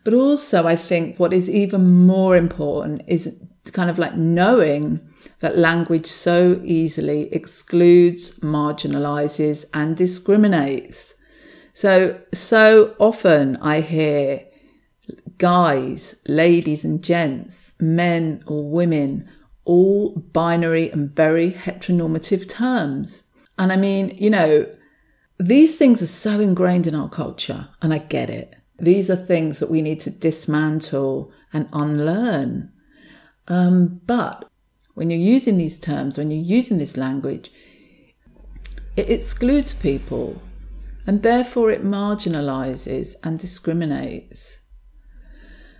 But 0.04 0.14
also, 0.14 0.66
I 0.66 0.76
think 0.76 1.18
what 1.18 1.32
is 1.32 1.50
even 1.50 2.06
more 2.06 2.36
important 2.36 3.02
is 3.06 3.36
kind 3.72 3.90
of 3.90 3.98
like 3.98 4.16
knowing 4.16 5.00
that 5.40 5.58
language 5.58 6.06
so 6.06 6.60
easily 6.64 7.32
excludes, 7.32 8.38
marginalizes, 8.38 9.66
and 9.74 9.96
discriminates. 9.96 11.14
So, 11.78 12.20
so 12.34 12.96
often 12.98 13.56
I 13.58 13.82
hear 13.82 14.44
guys, 15.36 16.16
ladies, 16.26 16.84
and 16.84 17.04
gents, 17.04 17.72
men 17.78 18.42
or 18.48 18.68
women, 18.68 19.28
all 19.64 20.16
binary 20.32 20.90
and 20.90 21.14
very 21.14 21.52
heteronormative 21.52 22.48
terms. 22.48 23.22
And 23.60 23.70
I 23.70 23.76
mean, 23.76 24.08
you 24.18 24.28
know, 24.28 24.66
these 25.38 25.78
things 25.78 26.02
are 26.02 26.08
so 26.08 26.40
ingrained 26.40 26.88
in 26.88 26.96
our 26.96 27.08
culture, 27.08 27.68
and 27.80 27.94
I 27.94 27.98
get 27.98 28.28
it. 28.28 28.56
These 28.80 29.08
are 29.08 29.14
things 29.14 29.60
that 29.60 29.70
we 29.70 29.80
need 29.80 30.00
to 30.00 30.10
dismantle 30.10 31.30
and 31.52 31.68
unlearn. 31.72 32.72
Um, 33.46 34.00
but 34.04 34.50
when 34.94 35.10
you're 35.10 35.20
using 35.20 35.58
these 35.58 35.78
terms, 35.78 36.18
when 36.18 36.32
you're 36.32 36.42
using 36.42 36.78
this 36.78 36.96
language, 36.96 37.52
it 38.96 39.08
excludes 39.08 39.74
people 39.74 40.42
and 41.08 41.22
therefore 41.22 41.70
it 41.70 41.82
marginalizes 41.82 43.16
and 43.24 43.38
discriminates. 43.38 44.60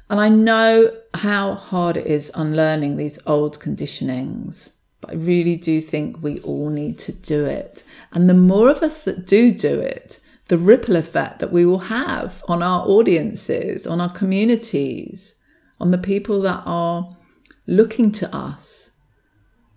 And 0.09 0.23
I 0.23 0.31
know 0.31 0.91
how 1.13 1.53
hard 1.53 1.99
it 1.99 2.07
is 2.07 2.33
unlearning 2.35 2.97
these 2.97 3.19
old 3.27 3.61
conditionings, 3.61 4.71
but 5.03 5.11
I 5.11 5.15
really 5.17 5.57
do 5.57 5.83
think 5.83 6.23
we 6.23 6.41
all 6.41 6.71
need 6.71 6.99
to 7.01 7.13
do 7.13 7.45
it. 7.45 7.85
And 8.15 8.27
the 8.27 8.33
more 8.33 8.71
of 8.71 8.83
us 8.83 9.03
that 9.03 9.27
do 9.27 9.53
do 9.53 9.79
it, 9.79 10.19
the 10.49 10.57
ripple 10.57 10.97
effect 10.97 11.41
that 11.41 11.53
we 11.53 11.67
will 11.67 11.91
have 11.91 12.43
on 12.49 12.63
our 12.63 12.89
audiences, 12.89 13.87
on 13.87 14.01
our 14.01 14.11
communities, 14.11 15.35
on 15.79 15.91
the 15.91 15.99
people 15.99 16.41
that 16.41 16.63
are 16.65 17.19
looking 17.67 18.11
to 18.13 18.35
us 18.35 18.93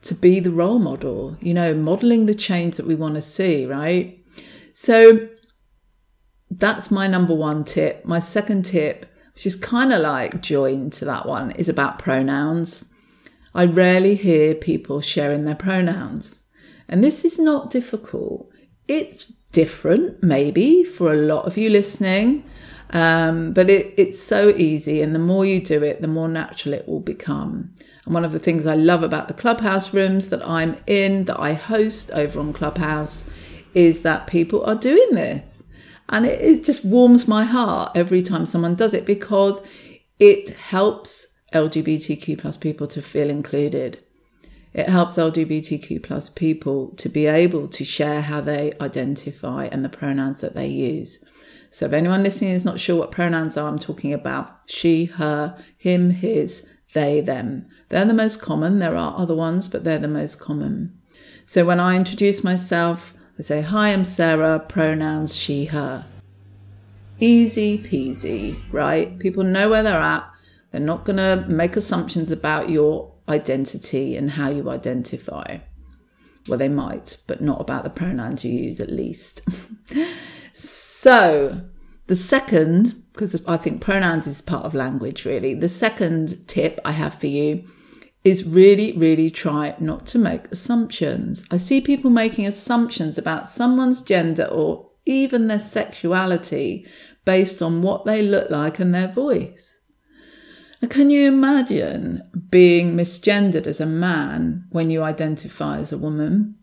to 0.04 0.16
be 0.16 0.40
the 0.40 0.50
role 0.50 0.80
model, 0.80 1.36
you 1.42 1.54
know, 1.54 1.74
modeling 1.74 2.26
the 2.26 2.34
change 2.34 2.78
that 2.78 2.88
we 2.88 2.96
want 2.96 3.16
to 3.16 3.22
see, 3.22 3.66
right? 3.66 4.18
So 4.74 5.28
that's 6.52 6.92
my 6.92 7.08
number 7.08 7.34
one 7.34 7.64
tip. 7.64 8.06
My 8.06 8.20
second 8.20 8.64
tip, 8.64 9.06
which 9.34 9.46
is 9.46 9.56
kind 9.56 9.94
of 9.94 10.02
like 10.02 10.42
joined 10.42 10.94
to 10.94 11.06
that 11.06 11.26
one, 11.26 11.52
is 11.52 11.70
about 11.70 12.00
pronouns. 12.00 12.86
I 13.56 13.66
rarely 13.66 14.16
hear 14.16 14.54
people 14.54 15.02
sharing 15.02 15.46
their 15.46 15.56
pronouns. 15.56 16.42
And 16.90 17.04
this 17.04 17.24
is 17.24 17.40
not 17.40 17.70
difficult. 17.70 18.50
It's 18.88 19.28
different, 19.54 20.22
maybe, 20.22 20.84
for 20.84 21.12
a 21.12 21.18
lot 21.18 21.46
of 21.46 21.58
you 21.58 21.70
listening. 21.70 22.44
Um, 22.90 23.54
but 23.54 23.70
it, 23.70 23.94
it's 23.98 24.22
so 24.22 24.50
easy, 24.50 25.02
and 25.02 25.16
the 25.16 25.20
more 25.20 25.46
you 25.46 25.62
do 25.62 25.82
it, 25.82 26.02
the 26.02 26.10
more 26.10 26.28
natural 26.28 26.74
it 26.74 26.88
will 26.90 27.00
become. 27.00 27.74
And 28.04 28.14
one 28.14 28.26
of 28.26 28.34
the 28.34 28.40
things 28.40 28.68
I 28.68 28.76
love 28.76 29.04
about 29.04 29.30
the 29.30 29.34
Clubhouse 29.34 29.94
rooms 29.94 30.28
that 30.28 30.46
I'm 30.46 30.76
in, 30.86 31.24
that 31.26 31.40
I 31.40 31.54
host 31.54 32.12
over 32.12 32.42
on 32.42 32.52
Clubhouse, 32.52 33.24
is 33.74 34.02
that 34.02 34.28
people 34.28 34.66
are 34.66 34.76
doing 34.76 35.12
this. 35.14 35.44
And 36.12 36.26
it, 36.26 36.42
it 36.42 36.64
just 36.64 36.86
warms 36.86 37.28
my 37.28 37.46
heart 37.46 37.94
every 37.96 38.22
time 38.22 38.46
someone 38.46 38.76
does 38.76 38.94
it 38.94 39.06
because 39.06 39.62
it 40.20 40.50
helps 40.50 41.28
LGBTQ 41.54 42.38
plus 42.38 42.58
people 42.58 42.88
to 42.88 43.02
feel 43.02 43.30
included. 43.30 44.04
It 44.74 44.88
helps 44.88 45.16
LGBTQ 45.16 46.04
plus 46.04 46.30
people 46.30 46.90
to 46.98 47.10
be 47.10 47.26
able 47.26 47.68
to 47.70 47.84
share 47.84 48.22
how 48.22 48.42
they 48.42 48.74
identify 48.80 49.66
and 49.66 49.84
the 49.84 49.90
pronouns 49.90 50.42
that 50.42 50.54
they 50.54 50.68
use. 50.68 51.20
So 51.72 51.86
if 51.86 51.94
anyone 51.94 52.24
listening 52.24 52.52
is 52.52 52.66
not 52.66 52.80
sure 52.80 52.98
what 52.98 53.12
pronouns 53.12 53.58
are, 53.58 53.68
I'm 53.68 53.80
talking 53.80 54.14
about 54.14 54.60
she, 54.68 55.06
her, 55.06 55.58
him, 55.78 56.12
his, 56.12 56.68
they, 56.94 57.22
them. 57.22 57.68
They're 57.90 58.06
the 58.06 58.14
most 58.14 58.42
common. 58.42 58.80
There 58.80 58.96
are 58.96 59.18
other 59.18 59.36
ones, 59.36 59.70
but 59.70 59.84
they're 59.84 59.98
the 59.98 60.08
most 60.08 60.40
common. 60.40 60.98
So 61.46 61.66
when 61.66 61.80
I 61.80 61.96
introduce 61.96 62.44
myself, 62.44 63.14
Say, 63.42 63.62
Hi, 63.62 63.92
I'm 63.92 64.06
Sarah, 64.06 64.60
pronouns 64.60 65.36
she, 65.36 65.66
her. 65.66 66.06
Easy 67.20 67.80
peasy, 67.80 68.62
right? 68.72 69.18
People 69.18 69.44
know 69.44 69.68
where 69.68 69.82
they're 69.82 70.00
at. 70.00 70.30
They're 70.72 70.80
not 70.80 71.06
going 71.06 71.18
to 71.18 71.48
make 71.48 71.76
assumptions 71.76 72.32
about 72.32 72.70
your 72.70 73.12
identity 73.28 74.16
and 74.16 74.32
how 74.32 74.50
you 74.50 74.70
identify. 74.70 75.58
Well, 76.48 76.60
they 76.60 76.70
might, 76.70 77.18
but 77.26 77.42
not 77.42 77.60
about 77.60 77.84
the 77.84 77.90
pronouns 77.90 78.46
you 78.46 78.52
use, 78.52 78.80
at 78.80 78.92
least. 78.92 79.42
so, 80.54 81.62
the 82.08 82.16
second, 82.16 83.04
because 83.14 83.42
I 83.48 83.58
think 83.58 83.82
pronouns 83.82 84.28
is 84.28 84.42
part 84.42 84.66
of 84.66 84.76
language, 84.76 85.26
really, 85.26 85.56
the 85.56 85.70
second 85.70 86.48
tip 86.48 86.80
I 86.86 86.92
have 86.92 87.16
for 87.16 87.28
you 87.28 87.68
is 88.24 88.44
really, 88.44 88.96
really 88.98 89.30
try 89.30 89.76
not 89.80 90.06
to 90.08 90.20
make 90.20 90.52
assumptions. 90.52 91.44
I 91.50 91.58
see 91.58 91.82
people 91.82 92.12
making 92.12 92.46
assumptions 92.46 93.18
about 93.18 93.50
someone's 93.50 94.02
gender 94.02 94.46
or 94.46 94.92
even 95.06 95.48
their 95.48 95.60
sexuality 95.60 96.86
based 97.26 97.62
on 97.62 97.82
what 97.82 98.06
they 98.06 98.22
look 98.22 98.50
like 98.52 98.80
and 98.80 98.94
their 98.94 99.12
voice. 99.12 99.78
Now, 100.82 100.88
can 100.88 101.10
you 101.10 101.28
imagine 101.28 102.24
being 102.50 102.96
misgendered 102.96 103.68
as 103.68 103.80
a 103.80 103.86
man 103.86 104.66
when 104.72 104.90
you 104.90 105.04
identify 105.04 105.78
as 105.78 105.92
a 105.92 105.98
woman, 105.98 106.56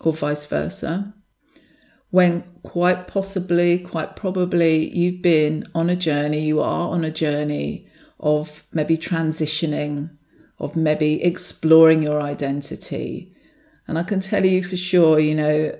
or 0.00 0.12
vice 0.12 0.46
versa? 0.46 1.14
When 2.10 2.42
quite 2.64 3.06
possibly, 3.06 3.78
quite 3.78 4.16
probably, 4.16 4.92
you've 4.96 5.22
been 5.22 5.64
on 5.74 5.88
a 5.88 5.94
journey, 5.94 6.40
you 6.40 6.60
are 6.60 6.88
on 6.88 7.04
a 7.04 7.12
journey 7.12 7.86
of 8.18 8.64
maybe 8.72 8.96
transitioning, 8.96 10.10
of 10.60 10.76
maybe 10.76 11.22
exploring 11.22 12.02
your 12.02 12.20
identity. 12.20 13.34
And 13.88 13.98
I 13.98 14.02
can 14.02 14.20
tell 14.20 14.44
you 14.44 14.62
for 14.62 14.76
sure, 14.76 15.18
you 15.18 15.34
know, 15.34 15.76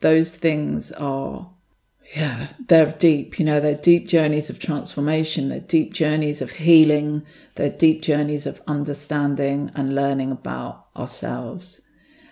those 0.00 0.36
things 0.36 0.92
are 0.92 1.50
yeah, 2.16 2.48
they're 2.68 2.92
deep, 2.92 3.38
you 3.38 3.44
know, 3.44 3.60
they're 3.60 3.74
deep 3.74 4.08
journeys 4.08 4.48
of 4.48 4.58
transformation, 4.58 5.50
they're 5.50 5.60
deep 5.60 5.92
journeys 5.92 6.40
of 6.40 6.52
healing, 6.52 7.24
they're 7.56 7.68
deep 7.68 8.00
journeys 8.00 8.46
of 8.46 8.62
understanding 8.66 9.70
and 9.74 9.94
learning 9.94 10.32
about 10.32 10.86
ourselves. 10.96 11.82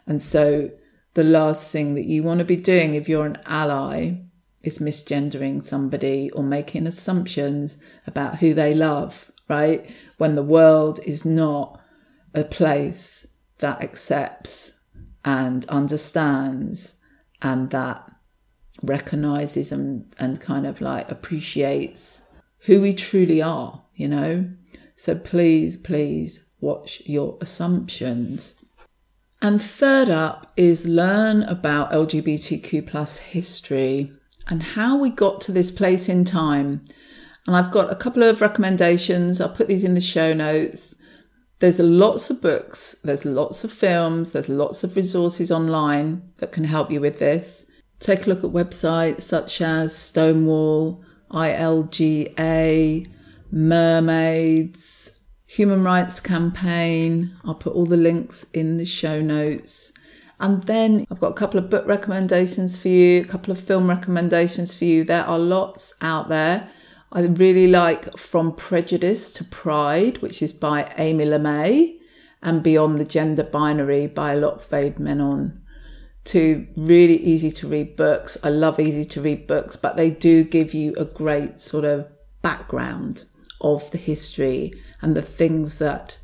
And 0.07 0.23
so, 0.23 0.71
the 1.13 1.25
last 1.25 1.71
thing 1.71 1.95
that 1.95 2.07
you 2.07 2.23
want 2.23 2.39
to 2.39 2.45
be 2.45 2.57
doing 2.57 2.95
if 2.95 3.09
you're 3.09 3.27
an 3.27 3.39
ally 3.45 4.15
is 4.63 4.79
misgendering 4.79 5.63
somebody 5.63 6.31
or 6.31 6.43
making 6.43 6.87
assumptions 6.87 7.79
about 8.07 8.39
who 8.39 8.55
they 8.55 8.75
love, 8.75 9.31
right? 9.49 9.91
When 10.17 10.37
the 10.37 10.43
world 10.43 11.01
is 11.05 11.25
not 11.25 11.81
a 12.37 12.45
place 12.45 13.27
that 13.59 13.83
accepts 13.83 14.73
and 15.25 15.67
understands 15.67 16.95
and 17.43 17.71
that 17.71 18.09
recognizes 18.85 19.73
and, 19.73 20.15
and 20.19 20.41
kind 20.41 20.67
of 20.67 20.81
like 20.81 21.11
appreciates 21.11 22.23
who 22.67 22.81
we 22.81 22.93
truly 22.93 23.41
are, 23.41 23.83
you 23.95 24.07
know? 24.07 24.49
So 24.95 25.15
please, 25.15 25.77
please 25.77 26.41
watch 26.61 27.03
your 27.07 27.39
assumptions. 27.41 28.55
And 29.43 29.63
third 29.63 30.09
up 30.09 30.53
is 30.57 30.87
learn 30.87 31.43
about 31.43 31.93
LGBTQ 31.93 32.87
plus 32.87 33.19
history 33.19 34.13
and 34.49 34.63
how 34.63 34.97
we 34.97 35.11
got 35.11 35.41
to 35.43 35.53
this 35.53 35.71
place 35.71 36.09
in 36.09 36.25
time. 36.25 36.85
And 37.47 37.55
I've 37.55 37.71
got 37.71 37.93
a 37.93 37.97
couple 37.97 38.23
of 38.23 38.41
recommendations. 38.41 39.41
I'll 39.41 39.49
put 39.51 39.69
these 39.69 39.85
in 39.85 39.95
the 39.95 40.01
show 40.01 40.33
notes. 40.33 40.96
There's 41.59 41.79
lots 41.79 42.29
of 42.29 42.43
books, 42.43 42.97
there's 43.03 43.25
lots 43.25 43.65
of 43.65 43.73
films, 43.73 44.33
there's 44.33 44.49
lots 44.49 44.85
of 44.85 44.95
resources 44.95 45.51
online 45.51 46.31
that 46.37 46.53
can 46.53 46.65
help 46.65 46.91
you 46.91 47.01
with 47.01 47.19
this. 47.19 47.65
Take 47.99 48.27
a 48.27 48.29
look 48.29 48.45
at 48.45 48.51
websites 48.51 49.23
such 49.23 49.63
as 49.63 49.97
Stonewall, 49.97 51.03
ILGA, 51.31 53.07
Mermaids, 53.51 55.13
Human 55.47 55.83
Rights 55.83 56.21
Campaign. 56.21 57.35
I'll 57.43 57.55
put 57.55 57.73
all 57.73 57.87
the 57.87 57.97
links 57.97 58.45
in 58.53 58.77
the 58.77 58.85
show 58.85 59.23
notes. 59.23 59.93
And 60.39 60.63
then 60.65 61.07
I've 61.11 61.21
got 61.21 61.31
a 61.31 61.35
couple 61.35 61.59
of 61.59 61.71
book 61.71 61.87
recommendations 61.87 62.79
for 62.79 62.89
you, 62.89 63.23
a 63.23 63.25
couple 63.25 63.51
of 63.51 63.59
film 63.59 63.89
recommendations 63.89 64.77
for 64.77 64.85
you. 64.85 65.05
There 65.05 65.25
are 65.25 65.39
lots 65.39 65.95
out 66.03 66.29
there. 66.29 66.69
I 67.13 67.21
really 67.21 67.69
like 67.69 68.19
From 68.19 68.55
Prejudice 68.55 69.33
to 69.33 69.45
Pride, 69.45 70.19
which 70.19 70.43
is 70.43 70.53
by 70.53 70.93
Amy 70.99 71.25
Lamé, 71.25 71.99
and 72.43 72.63
Beyond 72.63 72.99
the 72.99 73.05
Gender 73.05 73.45
Binary 73.45 74.07
by 74.07 74.35
Alok 74.35 74.65
Vaid-Menon 74.65 75.63
to 76.25 76.67
really 76.77 77.17
easy 77.19 77.51
to 77.53 77.69
read 77.69 77.97
books. 77.97 78.37
I 78.43 78.51
love 78.51 78.81
easy 78.81 79.05
to 79.05 79.21
read 79.21 79.47
books, 79.47 79.77
but 79.77 79.97
they 79.97 80.11
do 80.11 80.45
give 80.45 80.75
you 80.75 80.93
a 80.97 81.05
great 81.05 81.61
sort 81.61 81.85
of 81.85 82.11
background 82.43 83.25
of 83.61 83.91
the 83.93 83.99
history 83.99 84.75
and 85.01 85.17
the 85.17 85.23
things 85.23 85.79
that 85.79 86.19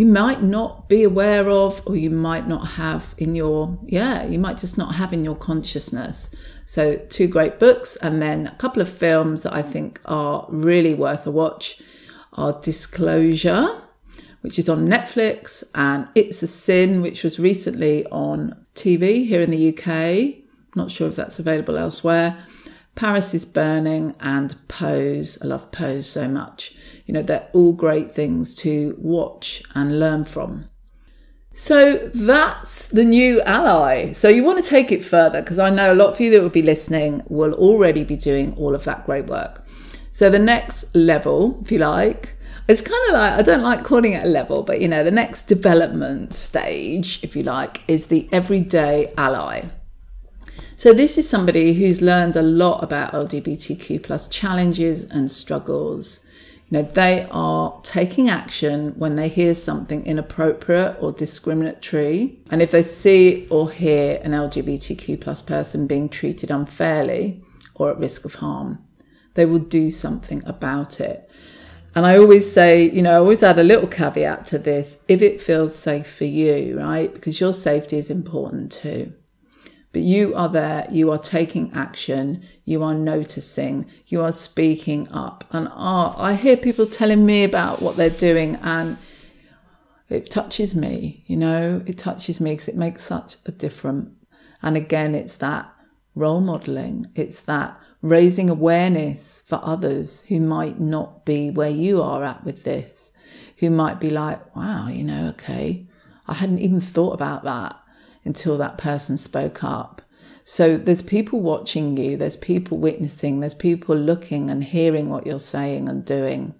you 0.00 0.06
might 0.06 0.42
not 0.42 0.88
be 0.88 1.02
aware 1.02 1.46
of 1.50 1.82
or 1.84 1.94
you 1.94 2.08
might 2.08 2.48
not 2.48 2.64
have 2.82 3.14
in 3.18 3.34
your 3.34 3.78
yeah 3.84 4.24
you 4.24 4.38
might 4.38 4.56
just 4.56 4.78
not 4.78 4.94
have 4.94 5.12
in 5.12 5.22
your 5.22 5.36
consciousness 5.36 6.30
so 6.64 6.96
two 7.10 7.28
great 7.28 7.58
books 7.58 7.96
and 7.96 8.22
then 8.22 8.46
a 8.46 8.54
couple 8.56 8.80
of 8.80 8.90
films 8.90 9.42
that 9.42 9.54
i 9.54 9.60
think 9.60 10.00
are 10.06 10.46
really 10.48 10.94
worth 10.94 11.26
a 11.26 11.30
watch 11.30 11.82
are 12.32 12.58
disclosure 12.62 13.68
which 14.42 14.58
is 14.58 14.70
on 14.70 14.88
Netflix, 14.88 15.62
and 15.74 16.08
It's 16.14 16.42
a 16.42 16.46
Sin, 16.46 17.02
which 17.02 17.22
was 17.22 17.38
recently 17.38 18.06
on 18.06 18.64
TV 18.74 19.26
here 19.26 19.42
in 19.42 19.50
the 19.50 19.68
UK. 19.68 20.42
Not 20.74 20.90
sure 20.90 21.08
if 21.08 21.14
that's 21.14 21.38
available 21.38 21.76
elsewhere. 21.76 22.38
Paris 23.00 23.32
is 23.32 23.46
Burning 23.46 24.14
and 24.20 24.54
Pose. 24.68 25.38
I 25.40 25.46
love 25.46 25.72
Pose 25.72 26.06
so 26.06 26.28
much. 26.28 26.74
You 27.06 27.14
know, 27.14 27.22
they're 27.22 27.48
all 27.54 27.72
great 27.72 28.12
things 28.12 28.54
to 28.56 28.94
watch 28.98 29.62
and 29.74 29.98
learn 29.98 30.24
from. 30.24 30.68
So 31.54 32.10
that's 32.12 32.88
the 32.88 33.06
new 33.06 33.40
ally. 33.40 34.12
So 34.12 34.28
you 34.28 34.44
want 34.44 34.62
to 34.62 34.68
take 34.68 34.92
it 34.92 35.02
further 35.02 35.40
because 35.40 35.58
I 35.58 35.70
know 35.70 35.94
a 35.94 35.96
lot 35.96 36.10
of 36.10 36.20
you 36.20 36.30
that 36.32 36.42
will 36.42 36.50
be 36.50 36.60
listening 36.60 37.22
will 37.30 37.54
already 37.54 38.04
be 38.04 38.16
doing 38.16 38.52
all 38.58 38.74
of 38.74 38.84
that 38.84 39.06
great 39.06 39.24
work. 39.24 39.66
So 40.12 40.28
the 40.28 40.38
next 40.38 40.84
level, 40.94 41.58
if 41.62 41.72
you 41.72 41.78
like, 41.78 42.36
it's 42.68 42.82
kind 42.82 43.02
of 43.08 43.14
like, 43.14 43.32
I 43.32 43.40
don't 43.40 43.62
like 43.62 43.82
calling 43.82 44.12
it 44.12 44.26
a 44.26 44.28
level, 44.28 44.62
but 44.62 44.82
you 44.82 44.88
know, 44.88 45.02
the 45.02 45.10
next 45.10 45.44
development 45.44 46.34
stage, 46.34 47.18
if 47.22 47.34
you 47.34 47.44
like, 47.44 47.82
is 47.88 48.08
the 48.08 48.28
everyday 48.30 49.10
ally. 49.16 49.70
So 50.80 50.94
this 50.94 51.18
is 51.18 51.28
somebody 51.28 51.74
who's 51.74 52.00
learned 52.00 52.36
a 52.36 52.42
lot 52.42 52.82
about 52.82 53.12
LGBTQ 53.12 54.02
plus 54.02 54.26
challenges 54.28 55.04
and 55.10 55.30
struggles. 55.30 56.20
You 56.70 56.78
know, 56.78 56.82
they 56.84 57.28
are 57.30 57.78
taking 57.82 58.30
action 58.30 58.94
when 58.96 59.14
they 59.14 59.28
hear 59.28 59.54
something 59.54 60.06
inappropriate 60.06 60.96
or 60.98 61.12
discriminatory. 61.12 62.40
And 62.50 62.62
if 62.62 62.70
they 62.70 62.82
see 62.82 63.46
or 63.50 63.70
hear 63.70 64.20
an 64.24 64.32
LGBTQ 64.32 65.20
plus 65.20 65.42
person 65.42 65.86
being 65.86 66.08
treated 66.08 66.50
unfairly 66.50 67.44
or 67.74 67.90
at 67.90 67.98
risk 67.98 68.24
of 68.24 68.36
harm, 68.36 68.82
they 69.34 69.44
will 69.44 69.58
do 69.58 69.90
something 69.90 70.42
about 70.46 70.98
it. 70.98 71.28
And 71.94 72.06
I 72.06 72.16
always 72.16 72.50
say, 72.50 72.88
you 72.90 73.02
know, 73.02 73.12
I 73.12 73.16
always 73.16 73.42
add 73.42 73.58
a 73.58 73.62
little 73.62 73.86
caveat 73.86 74.46
to 74.46 74.58
this 74.58 74.96
if 75.08 75.20
it 75.20 75.42
feels 75.42 75.76
safe 75.76 76.10
for 76.10 76.24
you, 76.24 76.78
right? 76.78 77.12
Because 77.12 77.38
your 77.38 77.52
safety 77.52 77.98
is 77.98 78.08
important 78.08 78.72
too. 78.72 79.12
But 79.92 80.02
you 80.02 80.34
are 80.36 80.48
there, 80.48 80.86
you 80.90 81.10
are 81.10 81.18
taking 81.18 81.72
action, 81.72 82.44
you 82.64 82.82
are 82.84 82.94
noticing, 82.94 83.86
you 84.06 84.20
are 84.20 84.32
speaking 84.32 85.08
up. 85.08 85.44
And 85.50 85.66
uh, 85.68 86.14
I 86.16 86.34
hear 86.34 86.56
people 86.56 86.86
telling 86.86 87.26
me 87.26 87.42
about 87.42 87.82
what 87.82 87.96
they're 87.96 88.08
doing, 88.08 88.56
and 88.62 88.98
it 90.08 90.30
touches 90.30 90.76
me, 90.76 91.24
you 91.26 91.36
know, 91.36 91.82
it 91.86 91.98
touches 91.98 92.40
me 92.40 92.52
because 92.52 92.68
it 92.68 92.76
makes 92.76 93.04
such 93.04 93.36
a 93.46 93.52
difference. 93.52 94.10
And 94.62 94.76
again, 94.76 95.16
it's 95.16 95.36
that 95.36 95.72
role 96.14 96.40
modeling, 96.40 97.06
it's 97.16 97.40
that 97.42 97.76
raising 98.00 98.48
awareness 98.48 99.42
for 99.44 99.60
others 99.62 100.20
who 100.28 100.40
might 100.40 100.78
not 100.78 101.24
be 101.24 101.50
where 101.50 101.70
you 101.70 102.00
are 102.00 102.24
at 102.24 102.44
with 102.44 102.62
this, 102.62 103.10
who 103.58 103.70
might 103.70 103.98
be 103.98 104.10
like, 104.10 104.54
wow, 104.54 104.86
you 104.88 105.02
know, 105.02 105.28
okay, 105.30 105.88
I 106.28 106.34
hadn't 106.34 106.60
even 106.60 106.80
thought 106.80 107.14
about 107.14 107.42
that 107.42 107.76
until 108.24 108.58
that 108.58 108.78
person 108.78 109.18
spoke 109.18 109.64
up. 109.64 110.02
So 110.44 110.76
there's 110.76 111.02
people 111.02 111.40
watching 111.40 111.96
you, 111.96 112.16
there's 112.16 112.36
people 112.36 112.78
witnessing, 112.78 113.40
there's 113.40 113.54
people 113.54 113.96
looking 113.96 114.50
and 114.50 114.64
hearing 114.64 115.08
what 115.08 115.26
you're 115.26 115.38
saying 115.38 115.88
and 115.88 116.04
doing. 116.04 116.54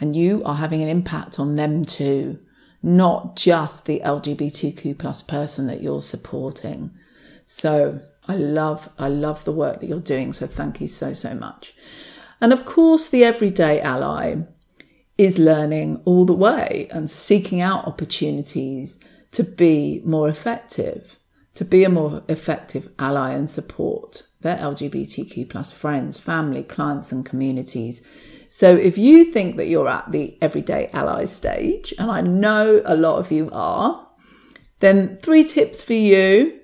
and 0.00 0.14
you 0.14 0.42
are 0.44 0.56
having 0.56 0.82
an 0.82 0.88
impact 0.88 1.38
on 1.38 1.56
them 1.56 1.84
too, 1.84 2.38
not 2.82 3.36
just 3.36 3.84
the 3.84 4.00
LGBTQ 4.04 4.96
plus 4.98 5.22
person 5.22 5.66
that 5.66 5.82
you're 5.82 6.02
supporting. 6.02 6.90
So 7.46 8.00
I 8.26 8.36
love, 8.36 8.88
I 8.98 9.08
love 9.08 9.44
the 9.44 9.52
work 9.52 9.80
that 9.80 9.88
you're 9.88 10.00
doing. 10.00 10.32
So 10.32 10.46
thank 10.46 10.80
you 10.80 10.88
so, 10.88 11.12
so 11.12 11.34
much. 11.34 11.74
And 12.40 12.52
of 12.52 12.64
course, 12.64 13.08
the 13.08 13.24
everyday 13.24 13.80
ally 13.80 14.36
is 15.16 15.38
learning 15.38 16.00
all 16.04 16.24
the 16.24 16.34
way 16.34 16.86
and 16.92 17.10
seeking 17.10 17.60
out 17.60 17.86
opportunities 17.86 18.98
to 19.38 19.44
be 19.44 20.02
more 20.04 20.28
effective, 20.28 21.16
to 21.54 21.64
be 21.64 21.84
a 21.84 21.88
more 21.88 22.24
effective 22.28 22.92
ally 22.98 23.34
and 23.34 23.48
support 23.48 24.24
their 24.40 24.56
LGBTQ 24.56 25.48
plus 25.48 25.70
friends, 25.70 26.18
family, 26.18 26.64
clients, 26.64 27.12
and 27.12 27.24
communities. 27.24 28.02
So 28.50 28.74
if 28.74 28.98
you 28.98 29.24
think 29.24 29.56
that 29.56 29.68
you're 29.68 29.86
at 29.86 30.10
the 30.10 30.36
everyday 30.42 30.90
ally 30.92 31.26
stage, 31.26 31.94
and 32.00 32.10
I 32.10 32.20
know 32.20 32.82
a 32.84 32.96
lot 32.96 33.20
of 33.20 33.30
you 33.30 33.48
are, 33.52 34.08
then 34.80 35.18
three 35.18 35.44
tips 35.44 35.84
for 35.84 35.92
you. 35.92 36.58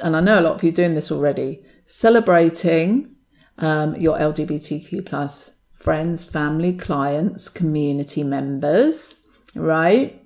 And 0.00 0.14
I 0.14 0.20
know 0.20 0.38
a 0.38 0.42
lot 0.42 0.54
of 0.54 0.62
you 0.62 0.68
are 0.68 0.80
doing 0.82 0.94
this 0.94 1.10
already. 1.10 1.64
Celebrating 1.84 3.16
um, 3.58 3.96
your 3.96 4.16
LGBTQ 4.18 5.04
plus 5.04 5.50
friends, 5.72 6.22
family, 6.22 6.74
clients, 6.74 7.48
community 7.48 8.22
members, 8.22 9.16
right? 9.56 10.19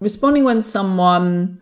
Responding 0.00 0.44
when 0.44 0.62
someone 0.62 1.60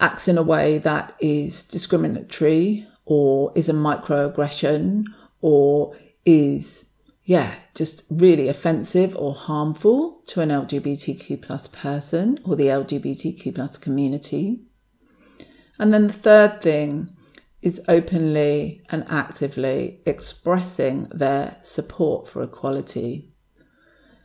acts 0.00 0.28
in 0.28 0.36
a 0.36 0.42
way 0.42 0.78
that 0.78 1.14
is 1.20 1.62
discriminatory 1.62 2.86
or 3.04 3.52
is 3.54 3.68
a 3.68 3.72
microaggression 3.72 5.04
or 5.40 5.96
is 6.24 6.86
yeah 7.24 7.54
just 7.74 8.04
really 8.10 8.48
offensive 8.48 9.16
or 9.16 9.34
harmful 9.34 10.20
to 10.26 10.40
an 10.40 10.48
lgbtq 10.50 11.40
plus 11.40 11.68
person 11.68 12.38
or 12.44 12.56
the 12.56 12.66
lgbtq 12.66 13.54
plus 13.54 13.78
community. 13.78 14.60
And 15.78 15.92
then 15.92 16.08
the 16.08 16.12
third 16.12 16.60
thing 16.60 17.16
is 17.60 17.80
openly 17.88 18.82
and 18.90 19.04
actively 19.08 20.00
expressing 20.04 21.08
their 21.12 21.56
support 21.62 22.28
for 22.28 22.42
equality 22.42 23.31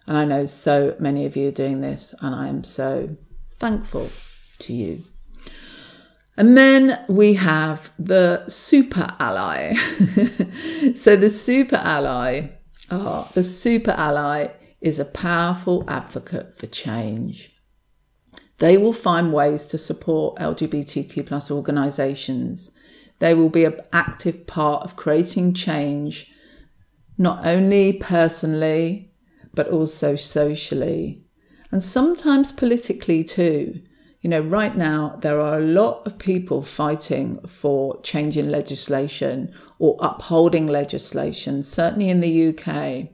and 0.07 0.17
i 0.17 0.25
know 0.25 0.45
so 0.45 0.95
many 0.99 1.25
of 1.25 1.35
you 1.35 1.49
are 1.49 1.51
doing 1.51 1.81
this 1.81 2.15
and 2.21 2.33
i 2.33 2.47
am 2.47 2.63
so 2.63 3.15
thankful 3.59 4.09
to 4.57 4.73
you 4.73 5.03
and 6.37 6.55
then 6.55 7.03
we 7.09 7.33
have 7.33 7.91
the 7.97 8.47
super 8.47 9.07
ally. 9.19 9.73
so 10.95 11.15
the 11.15 11.31
super 11.31 11.77
ally, 11.77 12.49
oh, 12.91 13.27
the 13.33 13.43
super 13.43 13.91
ally 13.91 14.49
is 14.79 14.99
a 14.99 15.05
powerful 15.05 15.83
advocate 15.87 16.55
for 16.55 16.67
change. 16.67 17.55
They 18.59 18.77
will 18.77 18.93
find 18.93 19.33
ways 19.33 19.65
to 19.67 19.79
support 19.79 20.37
LGBTQ 20.37 21.25
plus 21.25 21.49
organisations. 21.49 22.71
They 23.17 23.33
will 23.33 23.49
be 23.49 23.65
an 23.65 23.81
active 23.91 24.45
part 24.45 24.83
of 24.83 24.95
creating 24.95 25.55
change, 25.55 26.31
not 27.17 27.47
only 27.47 27.93
personally, 27.93 29.06
but 29.57 29.67
also 29.69 30.15
socially, 30.15 31.19
and 31.71 31.81
sometimes 31.81 32.51
politically 32.51 33.23
too. 33.23 33.81
You 34.21 34.29
know, 34.29 34.41
right 34.41 34.77
now, 34.77 35.17
there 35.23 35.41
are 35.41 35.57
a 35.57 35.63
lot 35.81 36.05
of 36.05 36.19
people 36.19 36.61
fighting 36.61 37.39
for 37.47 37.99
changing 38.01 38.49
legislation 38.49 39.51
or 39.79 39.97
upholding 39.99 40.67
legislation, 40.67 41.63
certainly 41.63 42.09
in 42.09 42.21
the 42.21 42.49
UK. 42.49 43.09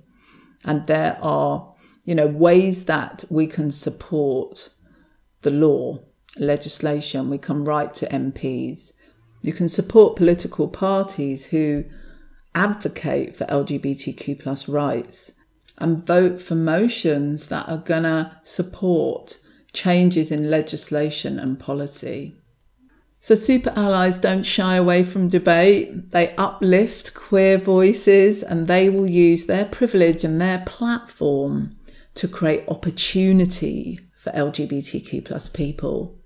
And 0.66 0.86
there 0.88 1.18
are, 1.22 1.74
you 2.04 2.14
know, 2.14 2.28
ways 2.28 2.86
that 2.86 3.24
we 3.30 3.48
can 3.48 3.72
support 3.72 4.70
the 5.44 5.52
law, 5.52 6.00
legislation. 6.38 7.30
We 7.30 7.38
can 7.38 7.64
write 7.64 7.94
to 7.96 8.08
MPs. 8.08 8.92
You 9.42 9.54
can 9.54 9.70
support 9.70 10.18
political 10.18 10.68
parties 10.68 11.46
who 11.48 11.86
advocate 12.54 13.34
for 13.34 13.46
LGBTQ 13.46 14.42
plus 14.42 14.68
rights 14.68 15.32
and 15.78 16.06
vote 16.06 16.42
for 16.42 16.56
motions 16.56 17.48
that 17.48 17.68
are 17.68 17.78
going 17.78 18.04
to 18.04 18.38
support 18.44 19.40
changes 19.74 20.32
in 20.32 20.50
legislation 20.50 21.40
and 21.40 21.60
policy. 21.60 22.36
So, 23.20 23.36
super 23.36 23.72
allies 23.76 24.20
don't 24.20 24.44
shy 24.44 24.76
away 24.76 25.04
from 25.04 25.30
debate. 25.30 26.12
They 26.12 26.36
uplift 26.36 27.14
queer 27.14 27.58
voices 27.58 28.44
and 28.44 28.68
they 28.68 28.90
will 28.90 29.08
use 29.08 29.46
their 29.46 29.66
privilege 29.66 30.26
and 30.26 30.42
their 30.42 30.64
platform 30.66 31.78
to 32.16 32.28
create 32.28 32.68
opportunity 32.68 34.00
for 34.18 34.32
LGBTQ 34.32 35.24
plus 35.24 35.48
people. 35.48 36.20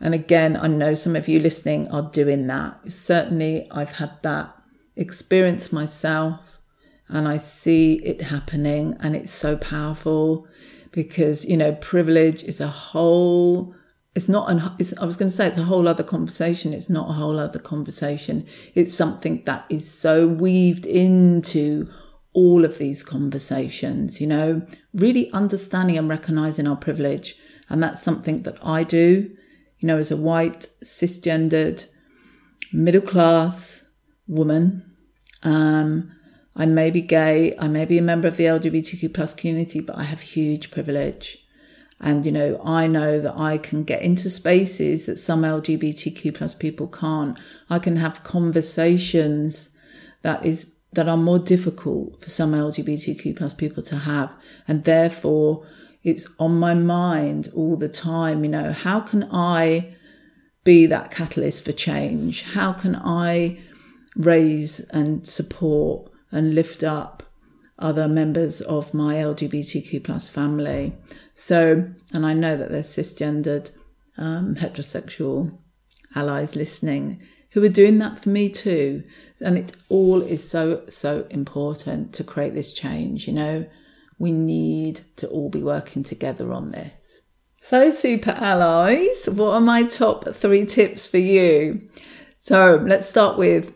And 0.00 0.14
again, 0.14 0.56
I 0.56 0.66
know 0.66 0.94
some 0.94 1.14
of 1.14 1.28
you 1.28 1.38
listening 1.38 1.88
are 1.88 2.10
doing 2.10 2.46
that. 2.46 2.92
Certainly, 2.92 3.68
I've 3.70 3.96
had 3.96 4.12
that 4.22 4.56
experience 4.96 5.72
myself 5.72 6.51
and 7.08 7.28
I 7.28 7.38
see 7.38 7.94
it 8.04 8.22
happening 8.22 8.96
and 9.00 9.14
it's 9.14 9.32
so 9.32 9.56
powerful 9.56 10.46
because 10.92 11.44
you 11.44 11.56
know 11.56 11.72
privilege 11.72 12.42
is 12.44 12.60
a 12.60 12.68
whole 12.68 13.74
it's 14.14 14.28
not 14.28 14.50
an 14.50 14.60
it's, 14.78 14.96
i 14.98 15.04
was 15.04 15.16
going 15.16 15.30
to 15.30 15.34
say 15.34 15.46
it's 15.46 15.58
a 15.58 15.64
whole 15.64 15.88
other 15.88 16.04
conversation. 16.04 16.72
It's 16.72 16.90
not 16.90 17.08
a 17.10 17.14
whole 17.14 17.38
other 17.38 17.58
conversation. 17.58 18.46
It's 18.74 18.94
something 18.94 19.42
that 19.46 19.64
is 19.68 19.90
so 19.90 20.28
weaved 20.28 20.86
into 20.86 21.88
all 22.34 22.64
of 22.64 22.78
these 22.78 23.02
conversations 23.02 24.18
you 24.18 24.26
know 24.26 24.62
really 24.94 25.30
understanding 25.32 25.98
and 25.98 26.08
recognizing 26.08 26.66
our 26.66 26.76
privilege. 26.76 27.36
And 27.68 27.82
that's 27.82 28.02
something 28.02 28.42
that 28.42 28.58
i 28.64 28.84
do 28.84 29.34
you 29.78 29.88
know 29.88 29.98
as 29.98 30.10
a 30.10 30.16
white 30.16 30.66
cisgendered 30.84 31.86
middle 32.72 33.02
class 33.02 33.84
woman. 34.26 34.94
Um 35.42 36.12
I 36.54 36.66
may 36.66 36.90
be 36.90 37.00
gay, 37.00 37.54
I 37.58 37.68
may 37.68 37.84
be 37.84 37.98
a 37.98 38.02
member 38.02 38.28
of 38.28 38.36
the 38.36 38.44
LGBTQ 38.44 39.14
plus 39.14 39.34
community, 39.34 39.80
but 39.80 39.96
I 39.96 40.04
have 40.04 40.20
huge 40.20 40.70
privilege. 40.70 41.38
And, 41.98 42.26
you 42.26 42.32
know, 42.32 42.60
I 42.64 42.88
know 42.88 43.20
that 43.20 43.38
I 43.38 43.58
can 43.58 43.84
get 43.84 44.02
into 44.02 44.28
spaces 44.28 45.06
that 45.06 45.18
some 45.18 45.42
LGBTQ 45.42 46.34
plus 46.34 46.54
people 46.54 46.88
can't. 46.88 47.38
I 47.70 47.78
can 47.78 47.96
have 47.96 48.24
conversations 48.24 49.70
that 50.22 50.44
is, 50.44 50.66
that 50.92 51.08
are 51.08 51.16
more 51.16 51.38
difficult 51.38 52.20
for 52.20 52.28
some 52.28 52.52
LGBTQ 52.52 53.36
plus 53.36 53.54
people 53.54 53.82
to 53.84 53.96
have. 53.96 54.32
And 54.66 54.84
therefore 54.84 55.64
it's 56.02 56.26
on 56.38 56.58
my 56.58 56.74
mind 56.74 57.50
all 57.54 57.76
the 57.76 57.88
time. 57.88 58.44
You 58.44 58.50
know, 58.50 58.72
how 58.72 59.00
can 59.00 59.28
I 59.32 59.94
be 60.64 60.86
that 60.86 61.10
catalyst 61.10 61.64
for 61.64 61.72
change? 61.72 62.42
How 62.42 62.72
can 62.72 62.96
I 62.96 63.58
raise 64.16 64.80
and 64.90 65.26
support 65.26 66.11
and 66.32 66.54
lift 66.54 66.82
up 66.82 67.22
other 67.78 68.08
members 68.08 68.60
of 68.62 68.94
my 68.94 69.16
LGBTQ 69.16 70.02
plus 70.02 70.28
family. 70.28 70.94
So, 71.34 71.92
and 72.12 72.26
I 72.26 72.34
know 72.34 72.56
that 72.56 72.70
there's 72.70 72.86
cisgendered, 72.86 73.70
um, 74.16 74.56
heterosexual 74.56 75.58
allies 76.14 76.56
listening 76.56 77.22
who 77.52 77.62
are 77.62 77.68
doing 77.68 77.98
that 77.98 78.18
for 78.18 78.30
me 78.30 78.48
too. 78.48 79.04
And 79.40 79.58
it 79.58 79.72
all 79.88 80.22
is 80.22 80.48
so, 80.48 80.84
so 80.88 81.26
important 81.30 82.14
to 82.14 82.24
create 82.24 82.54
this 82.54 82.72
change. 82.72 83.26
You 83.26 83.34
know, 83.34 83.66
we 84.18 84.32
need 84.32 85.00
to 85.16 85.28
all 85.28 85.50
be 85.50 85.62
working 85.62 86.02
together 86.02 86.52
on 86.52 86.70
this. 86.70 87.20
So, 87.60 87.90
super 87.90 88.32
allies, 88.32 89.26
what 89.26 89.52
are 89.52 89.60
my 89.60 89.84
top 89.84 90.34
three 90.34 90.66
tips 90.66 91.06
for 91.06 91.18
you? 91.18 91.88
So, 92.38 92.82
let's 92.84 93.08
start 93.08 93.38
with 93.38 93.72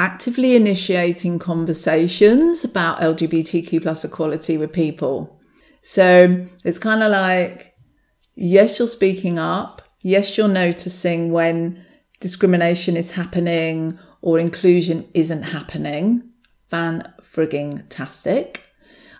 actively 0.00 0.56
initiating 0.56 1.38
conversations 1.38 2.64
about 2.64 3.00
LGBTQ 3.00 3.82
plus 3.82 4.02
equality 4.02 4.56
with 4.56 4.72
people. 4.72 5.38
So 5.82 6.46
it's 6.64 6.78
kind 6.78 7.02
of 7.02 7.12
like, 7.12 7.74
yes, 8.34 8.78
you're 8.78 8.88
speaking 8.88 9.38
up. 9.38 9.82
Yes, 10.00 10.38
you're 10.38 10.48
noticing 10.48 11.32
when 11.32 11.84
discrimination 12.18 12.96
is 12.96 13.10
happening 13.10 13.98
or 14.22 14.38
inclusion 14.38 15.06
isn't 15.12 15.42
happening. 15.42 16.30
Fan 16.70 17.12
frigging 17.20 17.84
tastic. 17.90 18.64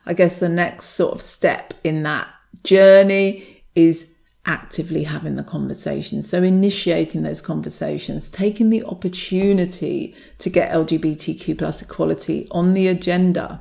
I 0.07 0.15
guess 0.15 0.39
the 0.39 0.49
next 0.49 0.87
sort 0.87 1.13
of 1.15 1.21
step 1.21 1.75
in 1.85 2.05
that 2.05 2.27
journey 2.65 3.65
is 3.75 4.07
actively 4.47 5.05
having 5.05 5.37
the 5.37 5.43
conversation. 5.43 6.23
So, 6.23 6.43
initiating 6.43 7.23
those 7.23 7.41
conversations, 7.41 8.31
taking 8.31 8.71
the 8.71 8.85
opportunity 8.85 10.15
to 10.39 10.51
get 10.51 10.73
LGBTQ 10.73 11.59
plus 11.59 11.83
equality 11.83 12.49
on 12.51 12.75
the 12.75 12.89
agenda 12.89 13.61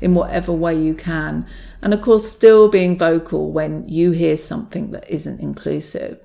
in 0.00 0.14
whatever 0.14 0.52
way 0.52 0.74
you 0.74 0.94
can. 0.94 1.46
And 1.82 1.92
of 1.92 2.02
course, 2.02 2.30
still 2.30 2.68
being 2.68 2.96
vocal 2.96 3.52
when 3.52 3.88
you 3.88 4.12
hear 4.12 4.36
something 4.36 4.90
that 4.92 5.08
isn't 5.10 5.40
inclusive. 5.40 6.20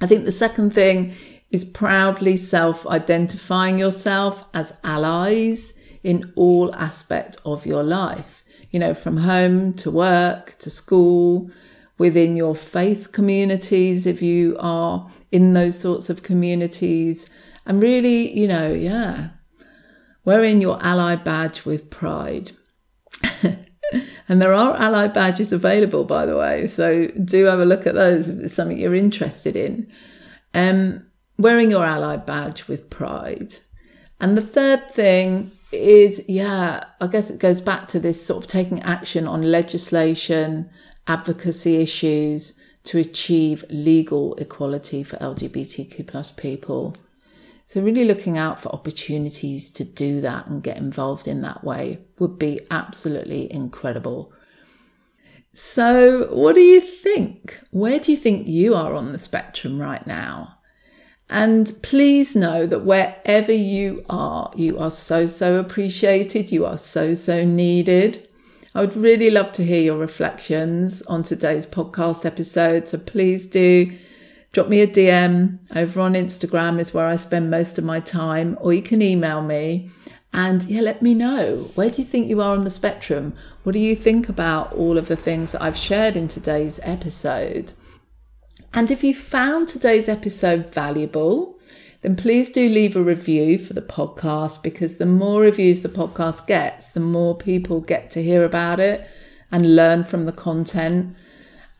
I 0.00 0.06
think 0.06 0.24
the 0.24 0.32
second 0.32 0.72
thing 0.72 1.14
is 1.50 1.64
proudly 1.64 2.36
self 2.36 2.86
identifying 2.86 3.78
yourself 3.78 4.46
as 4.54 4.72
allies 4.84 5.72
in 6.02 6.32
all 6.36 6.74
aspect 6.74 7.36
of 7.44 7.66
your 7.66 7.82
life. 7.82 8.38
you 8.70 8.78
know, 8.78 8.94
from 8.94 9.16
home 9.16 9.72
to 9.72 9.90
work 9.90 10.56
to 10.58 10.70
school, 10.70 11.50
within 11.98 12.36
your 12.36 12.54
faith 12.54 13.12
communities, 13.12 14.06
if 14.06 14.22
you 14.22 14.56
are 14.60 15.10
in 15.30 15.52
those 15.52 15.78
sorts 15.78 16.08
of 16.08 16.22
communities, 16.22 17.28
and 17.66 17.82
really, 17.82 18.36
you 18.38 18.48
know, 18.48 18.72
yeah, 18.72 19.30
wearing 20.24 20.60
your 20.60 20.78
ally 20.80 21.16
badge 21.16 21.64
with 21.64 21.90
pride. 21.90 22.52
and 23.42 24.40
there 24.42 24.54
are 24.54 24.76
ally 24.76 25.08
badges 25.08 25.52
available, 25.52 26.04
by 26.04 26.24
the 26.24 26.36
way, 26.36 26.66
so 26.66 27.08
do 27.24 27.44
have 27.44 27.60
a 27.60 27.64
look 27.64 27.86
at 27.86 27.94
those 27.94 28.28
if 28.28 28.38
it's 28.38 28.54
something 28.54 28.78
you're 28.78 28.94
interested 28.94 29.56
in. 29.56 29.90
Um, 30.54 31.06
wearing 31.36 31.70
your 31.70 31.84
ally 31.84 32.16
badge 32.16 32.68
with 32.68 32.90
pride. 32.90 33.56
And 34.20 34.36
the 34.36 34.42
third 34.42 34.90
thing 34.90 35.50
is, 35.72 36.22
yeah, 36.26 36.84
I 37.00 37.06
guess 37.06 37.30
it 37.30 37.38
goes 37.38 37.60
back 37.60 37.88
to 37.88 38.00
this 38.00 38.24
sort 38.24 38.44
of 38.44 38.50
taking 38.50 38.82
action 38.82 39.26
on 39.26 39.42
legislation, 39.42 40.68
advocacy 41.08 41.76
issues 41.76 42.54
to 42.84 42.98
achieve 42.98 43.64
legal 43.70 44.34
equality 44.36 45.02
for 45.02 45.16
LGBTQ 45.16 46.06
plus 46.06 46.30
people. 46.30 46.94
So 47.66 47.82
really 47.82 48.04
looking 48.04 48.38
out 48.38 48.60
for 48.60 48.70
opportunities 48.70 49.70
to 49.72 49.84
do 49.84 50.20
that 50.20 50.46
and 50.46 50.62
get 50.62 50.78
involved 50.78 51.26
in 51.26 51.42
that 51.42 51.64
way 51.64 51.98
would 52.18 52.38
be 52.38 52.60
absolutely 52.70 53.52
incredible. 53.52 54.32
So, 55.52 56.28
what 56.32 56.54
do 56.54 56.60
you 56.60 56.80
think? 56.80 57.58
Where 57.70 57.98
do 57.98 58.12
you 58.12 58.16
think 58.16 58.46
you 58.46 58.74
are 58.74 58.94
on 58.94 59.12
the 59.12 59.18
spectrum 59.18 59.80
right 59.80 60.06
now? 60.06 60.58
And 61.28 61.72
please 61.82 62.36
know 62.36 62.64
that 62.64 62.84
wherever 62.84 63.52
you 63.52 64.04
are, 64.08 64.52
you 64.54 64.78
are 64.78 64.90
so, 64.90 65.26
so 65.26 65.58
appreciated. 65.58 66.52
You 66.52 66.64
are 66.64 66.78
so, 66.78 67.14
so 67.14 67.44
needed. 67.44 68.27
I 68.78 68.82
would 68.82 68.94
really 68.94 69.28
love 69.28 69.50
to 69.54 69.64
hear 69.64 69.82
your 69.82 69.98
reflections 69.98 71.02
on 71.08 71.24
today's 71.24 71.66
podcast 71.66 72.24
episode. 72.24 72.86
So 72.86 72.96
please 72.96 73.44
do 73.44 73.92
drop 74.52 74.68
me 74.68 74.80
a 74.82 74.86
DM 74.86 75.58
over 75.74 76.00
on 76.00 76.12
Instagram, 76.14 76.78
is 76.78 76.94
where 76.94 77.06
I 77.06 77.16
spend 77.16 77.50
most 77.50 77.76
of 77.78 77.82
my 77.82 77.98
time, 77.98 78.56
or 78.60 78.72
you 78.72 78.82
can 78.82 79.02
email 79.02 79.42
me. 79.42 79.90
And 80.32 80.62
yeah, 80.62 80.82
let 80.82 81.02
me 81.02 81.12
know 81.12 81.72
where 81.74 81.90
do 81.90 82.00
you 82.00 82.06
think 82.06 82.28
you 82.28 82.40
are 82.40 82.56
on 82.56 82.62
the 82.62 82.70
spectrum? 82.70 83.34
What 83.64 83.72
do 83.72 83.80
you 83.80 83.96
think 83.96 84.28
about 84.28 84.72
all 84.74 84.96
of 84.96 85.08
the 85.08 85.16
things 85.16 85.50
that 85.50 85.62
I've 85.62 85.76
shared 85.76 86.16
in 86.16 86.28
today's 86.28 86.78
episode? 86.84 87.72
And 88.72 88.92
if 88.92 89.02
you 89.02 89.12
found 89.12 89.66
today's 89.66 90.08
episode 90.08 90.72
valuable, 90.72 91.57
then 92.02 92.14
please 92.14 92.50
do 92.50 92.68
leave 92.68 92.94
a 92.94 93.02
review 93.02 93.58
for 93.58 93.72
the 93.72 93.82
podcast 93.82 94.62
because 94.62 94.98
the 94.98 95.06
more 95.06 95.40
reviews 95.40 95.80
the 95.80 95.88
podcast 95.88 96.46
gets, 96.46 96.88
the 96.88 97.00
more 97.00 97.36
people 97.36 97.80
get 97.80 98.10
to 98.12 98.22
hear 98.22 98.44
about 98.44 98.78
it 98.78 99.08
and 99.50 99.74
learn 99.74 100.04
from 100.04 100.24
the 100.24 100.32
content 100.32 101.16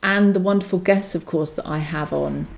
and 0.02 0.34
the 0.34 0.40
wonderful 0.40 0.78
guests, 0.78 1.14
of 1.14 1.26
course, 1.26 1.50
that 1.50 1.66
I 1.66 1.78
have 1.78 2.12
on. 2.12 2.48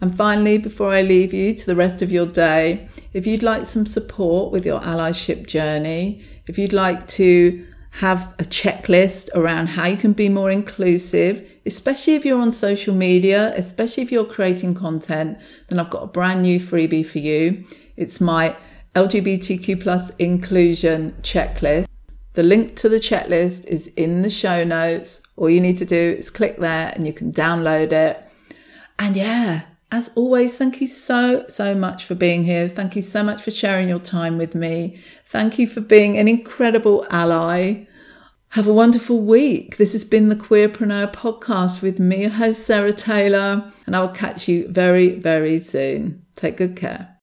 And 0.00 0.14
finally, 0.14 0.58
before 0.58 0.90
I 0.90 1.02
leave 1.02 1.32
you 1.32 1.54
to 1.54 1.66
the 1.66 1.76
rest 1.76 2.02
of 2.02 2.12
your 2.12 2.26
day, 2.26 2.88
if 3.12 3.26
you'd 3.26 3.42
like 3.42 3.64
some 3.64 3.86
support 3.86 4.52
with 4.52 4.66
your 4.66 4.80
allyship 4.80 5.46
journey, 5.46 6.22
if 6.46 6.58
you'd 6.58 6.72
like 6.72 7.06
to 7.08 7.66
have 8.00 8.34
a 8.40 8.44
checklist 8.44 9.28
around 9.36 9.68
how 9.68 9.86
you 9.86 9.96
can 9.96 10.12
be 10.12 10.28
more 10.28 10.50
inclusive, 10.50 11.48
especially 11.64 12.14
if 12.14 12.24
you're 12.24 12.40
on 12.40 12.50
social 12.50 12.92
media, 12.92 13.54
especially 13.56 14.02
if 14.02 14.10
you're 14.10 14.24
creating 14.24 14.74
content, 14.74 15.38
then 15.68 15.78
I've 15.78 15.90
got 15.90 16.02
a 16.02 16.08
brand 16.08 16.42
new 16.42 16.58
freebie 16.58 17.06
for 17.06 17.20
you. 17.20 17.64
It's 17.96 18.20
my 18.20 18.56
LGBTQ 18.96 19.80
plus 19.80 20.10
inclusion 20.18 21.12
checklist. 21.22 21.86
The 22.32 22.42
link 22.42 22.74
to 22.78 22.88
the 22.88 22.96
checklist 22.98 23.64
is 23.66 23.86
in 23.88 24.22
the 24.22 24.30
show 24.30 24.64
notes. 24.64 25.22
All 25.36 25.48
you 25.48 25.60
need 25.60 25.76
to 25.76 25.84
do 25.84 26.16
is 26.18 26.30
click 26.30 26.56
there 26.56 26.92
and 26.96 27.06
you 27.06 27.12
can 27.12 27.30
download 27.30 27.92
it. 27.92 28.20
And 28.98 29.14
yeah, 29.14 29.62
as 29.94 30.10
always, 30.16 30.58
thank 30.58 30.80
you 30.80 30.88
so, 30.88 31.46
so 31.48 31.72
much 31.72 32.04
for 32.04 32.16
being 32.16 32.42
here. 32.42 32.68
Thank 32.68 32.96
you 32.96 33.02
so 33.02 33.22
much 33.22 33.40
for 33.40 33.52
sharing 33.52 33.88
your 33.88 34.00
time 34.00 34.38
with 34.38 34.52
me. 34.52 34.98
Thank 35.24 35.56
you 35.56 35.68
for 35.68 35.80
being 35.80 36.18
an 36.18 36.26
incredible 36.26 37.06
ally. 37.10 37.86
Have 38.50 38.66
a 38.66 38.72
wonderful 38.72 39.20
week. 39.20 39.76
This 39.76 39.92
has 39.92 40.02
been 40.02 40.26
the 40.26 40.34
Queerpreneur 40.34 41.12
podcast 41.12 41.80
with 41.80 42.00
me, 42.00 42.22
your 42.22 42.30
host, 42.30 42.66
Sarah 42.66 42.92
Taylor, 42.92 43.72
and 43.86 43.94
I 43.94 44.00
will 44.00 44.08
catch 44.08 44.48
you 44.48 44.66
very, 44.66 45.14
very 45.14 45.60
soon. 45.60 46.24
Take 46.34 46.56
good 46.56 46.74
care. 46.74 47.13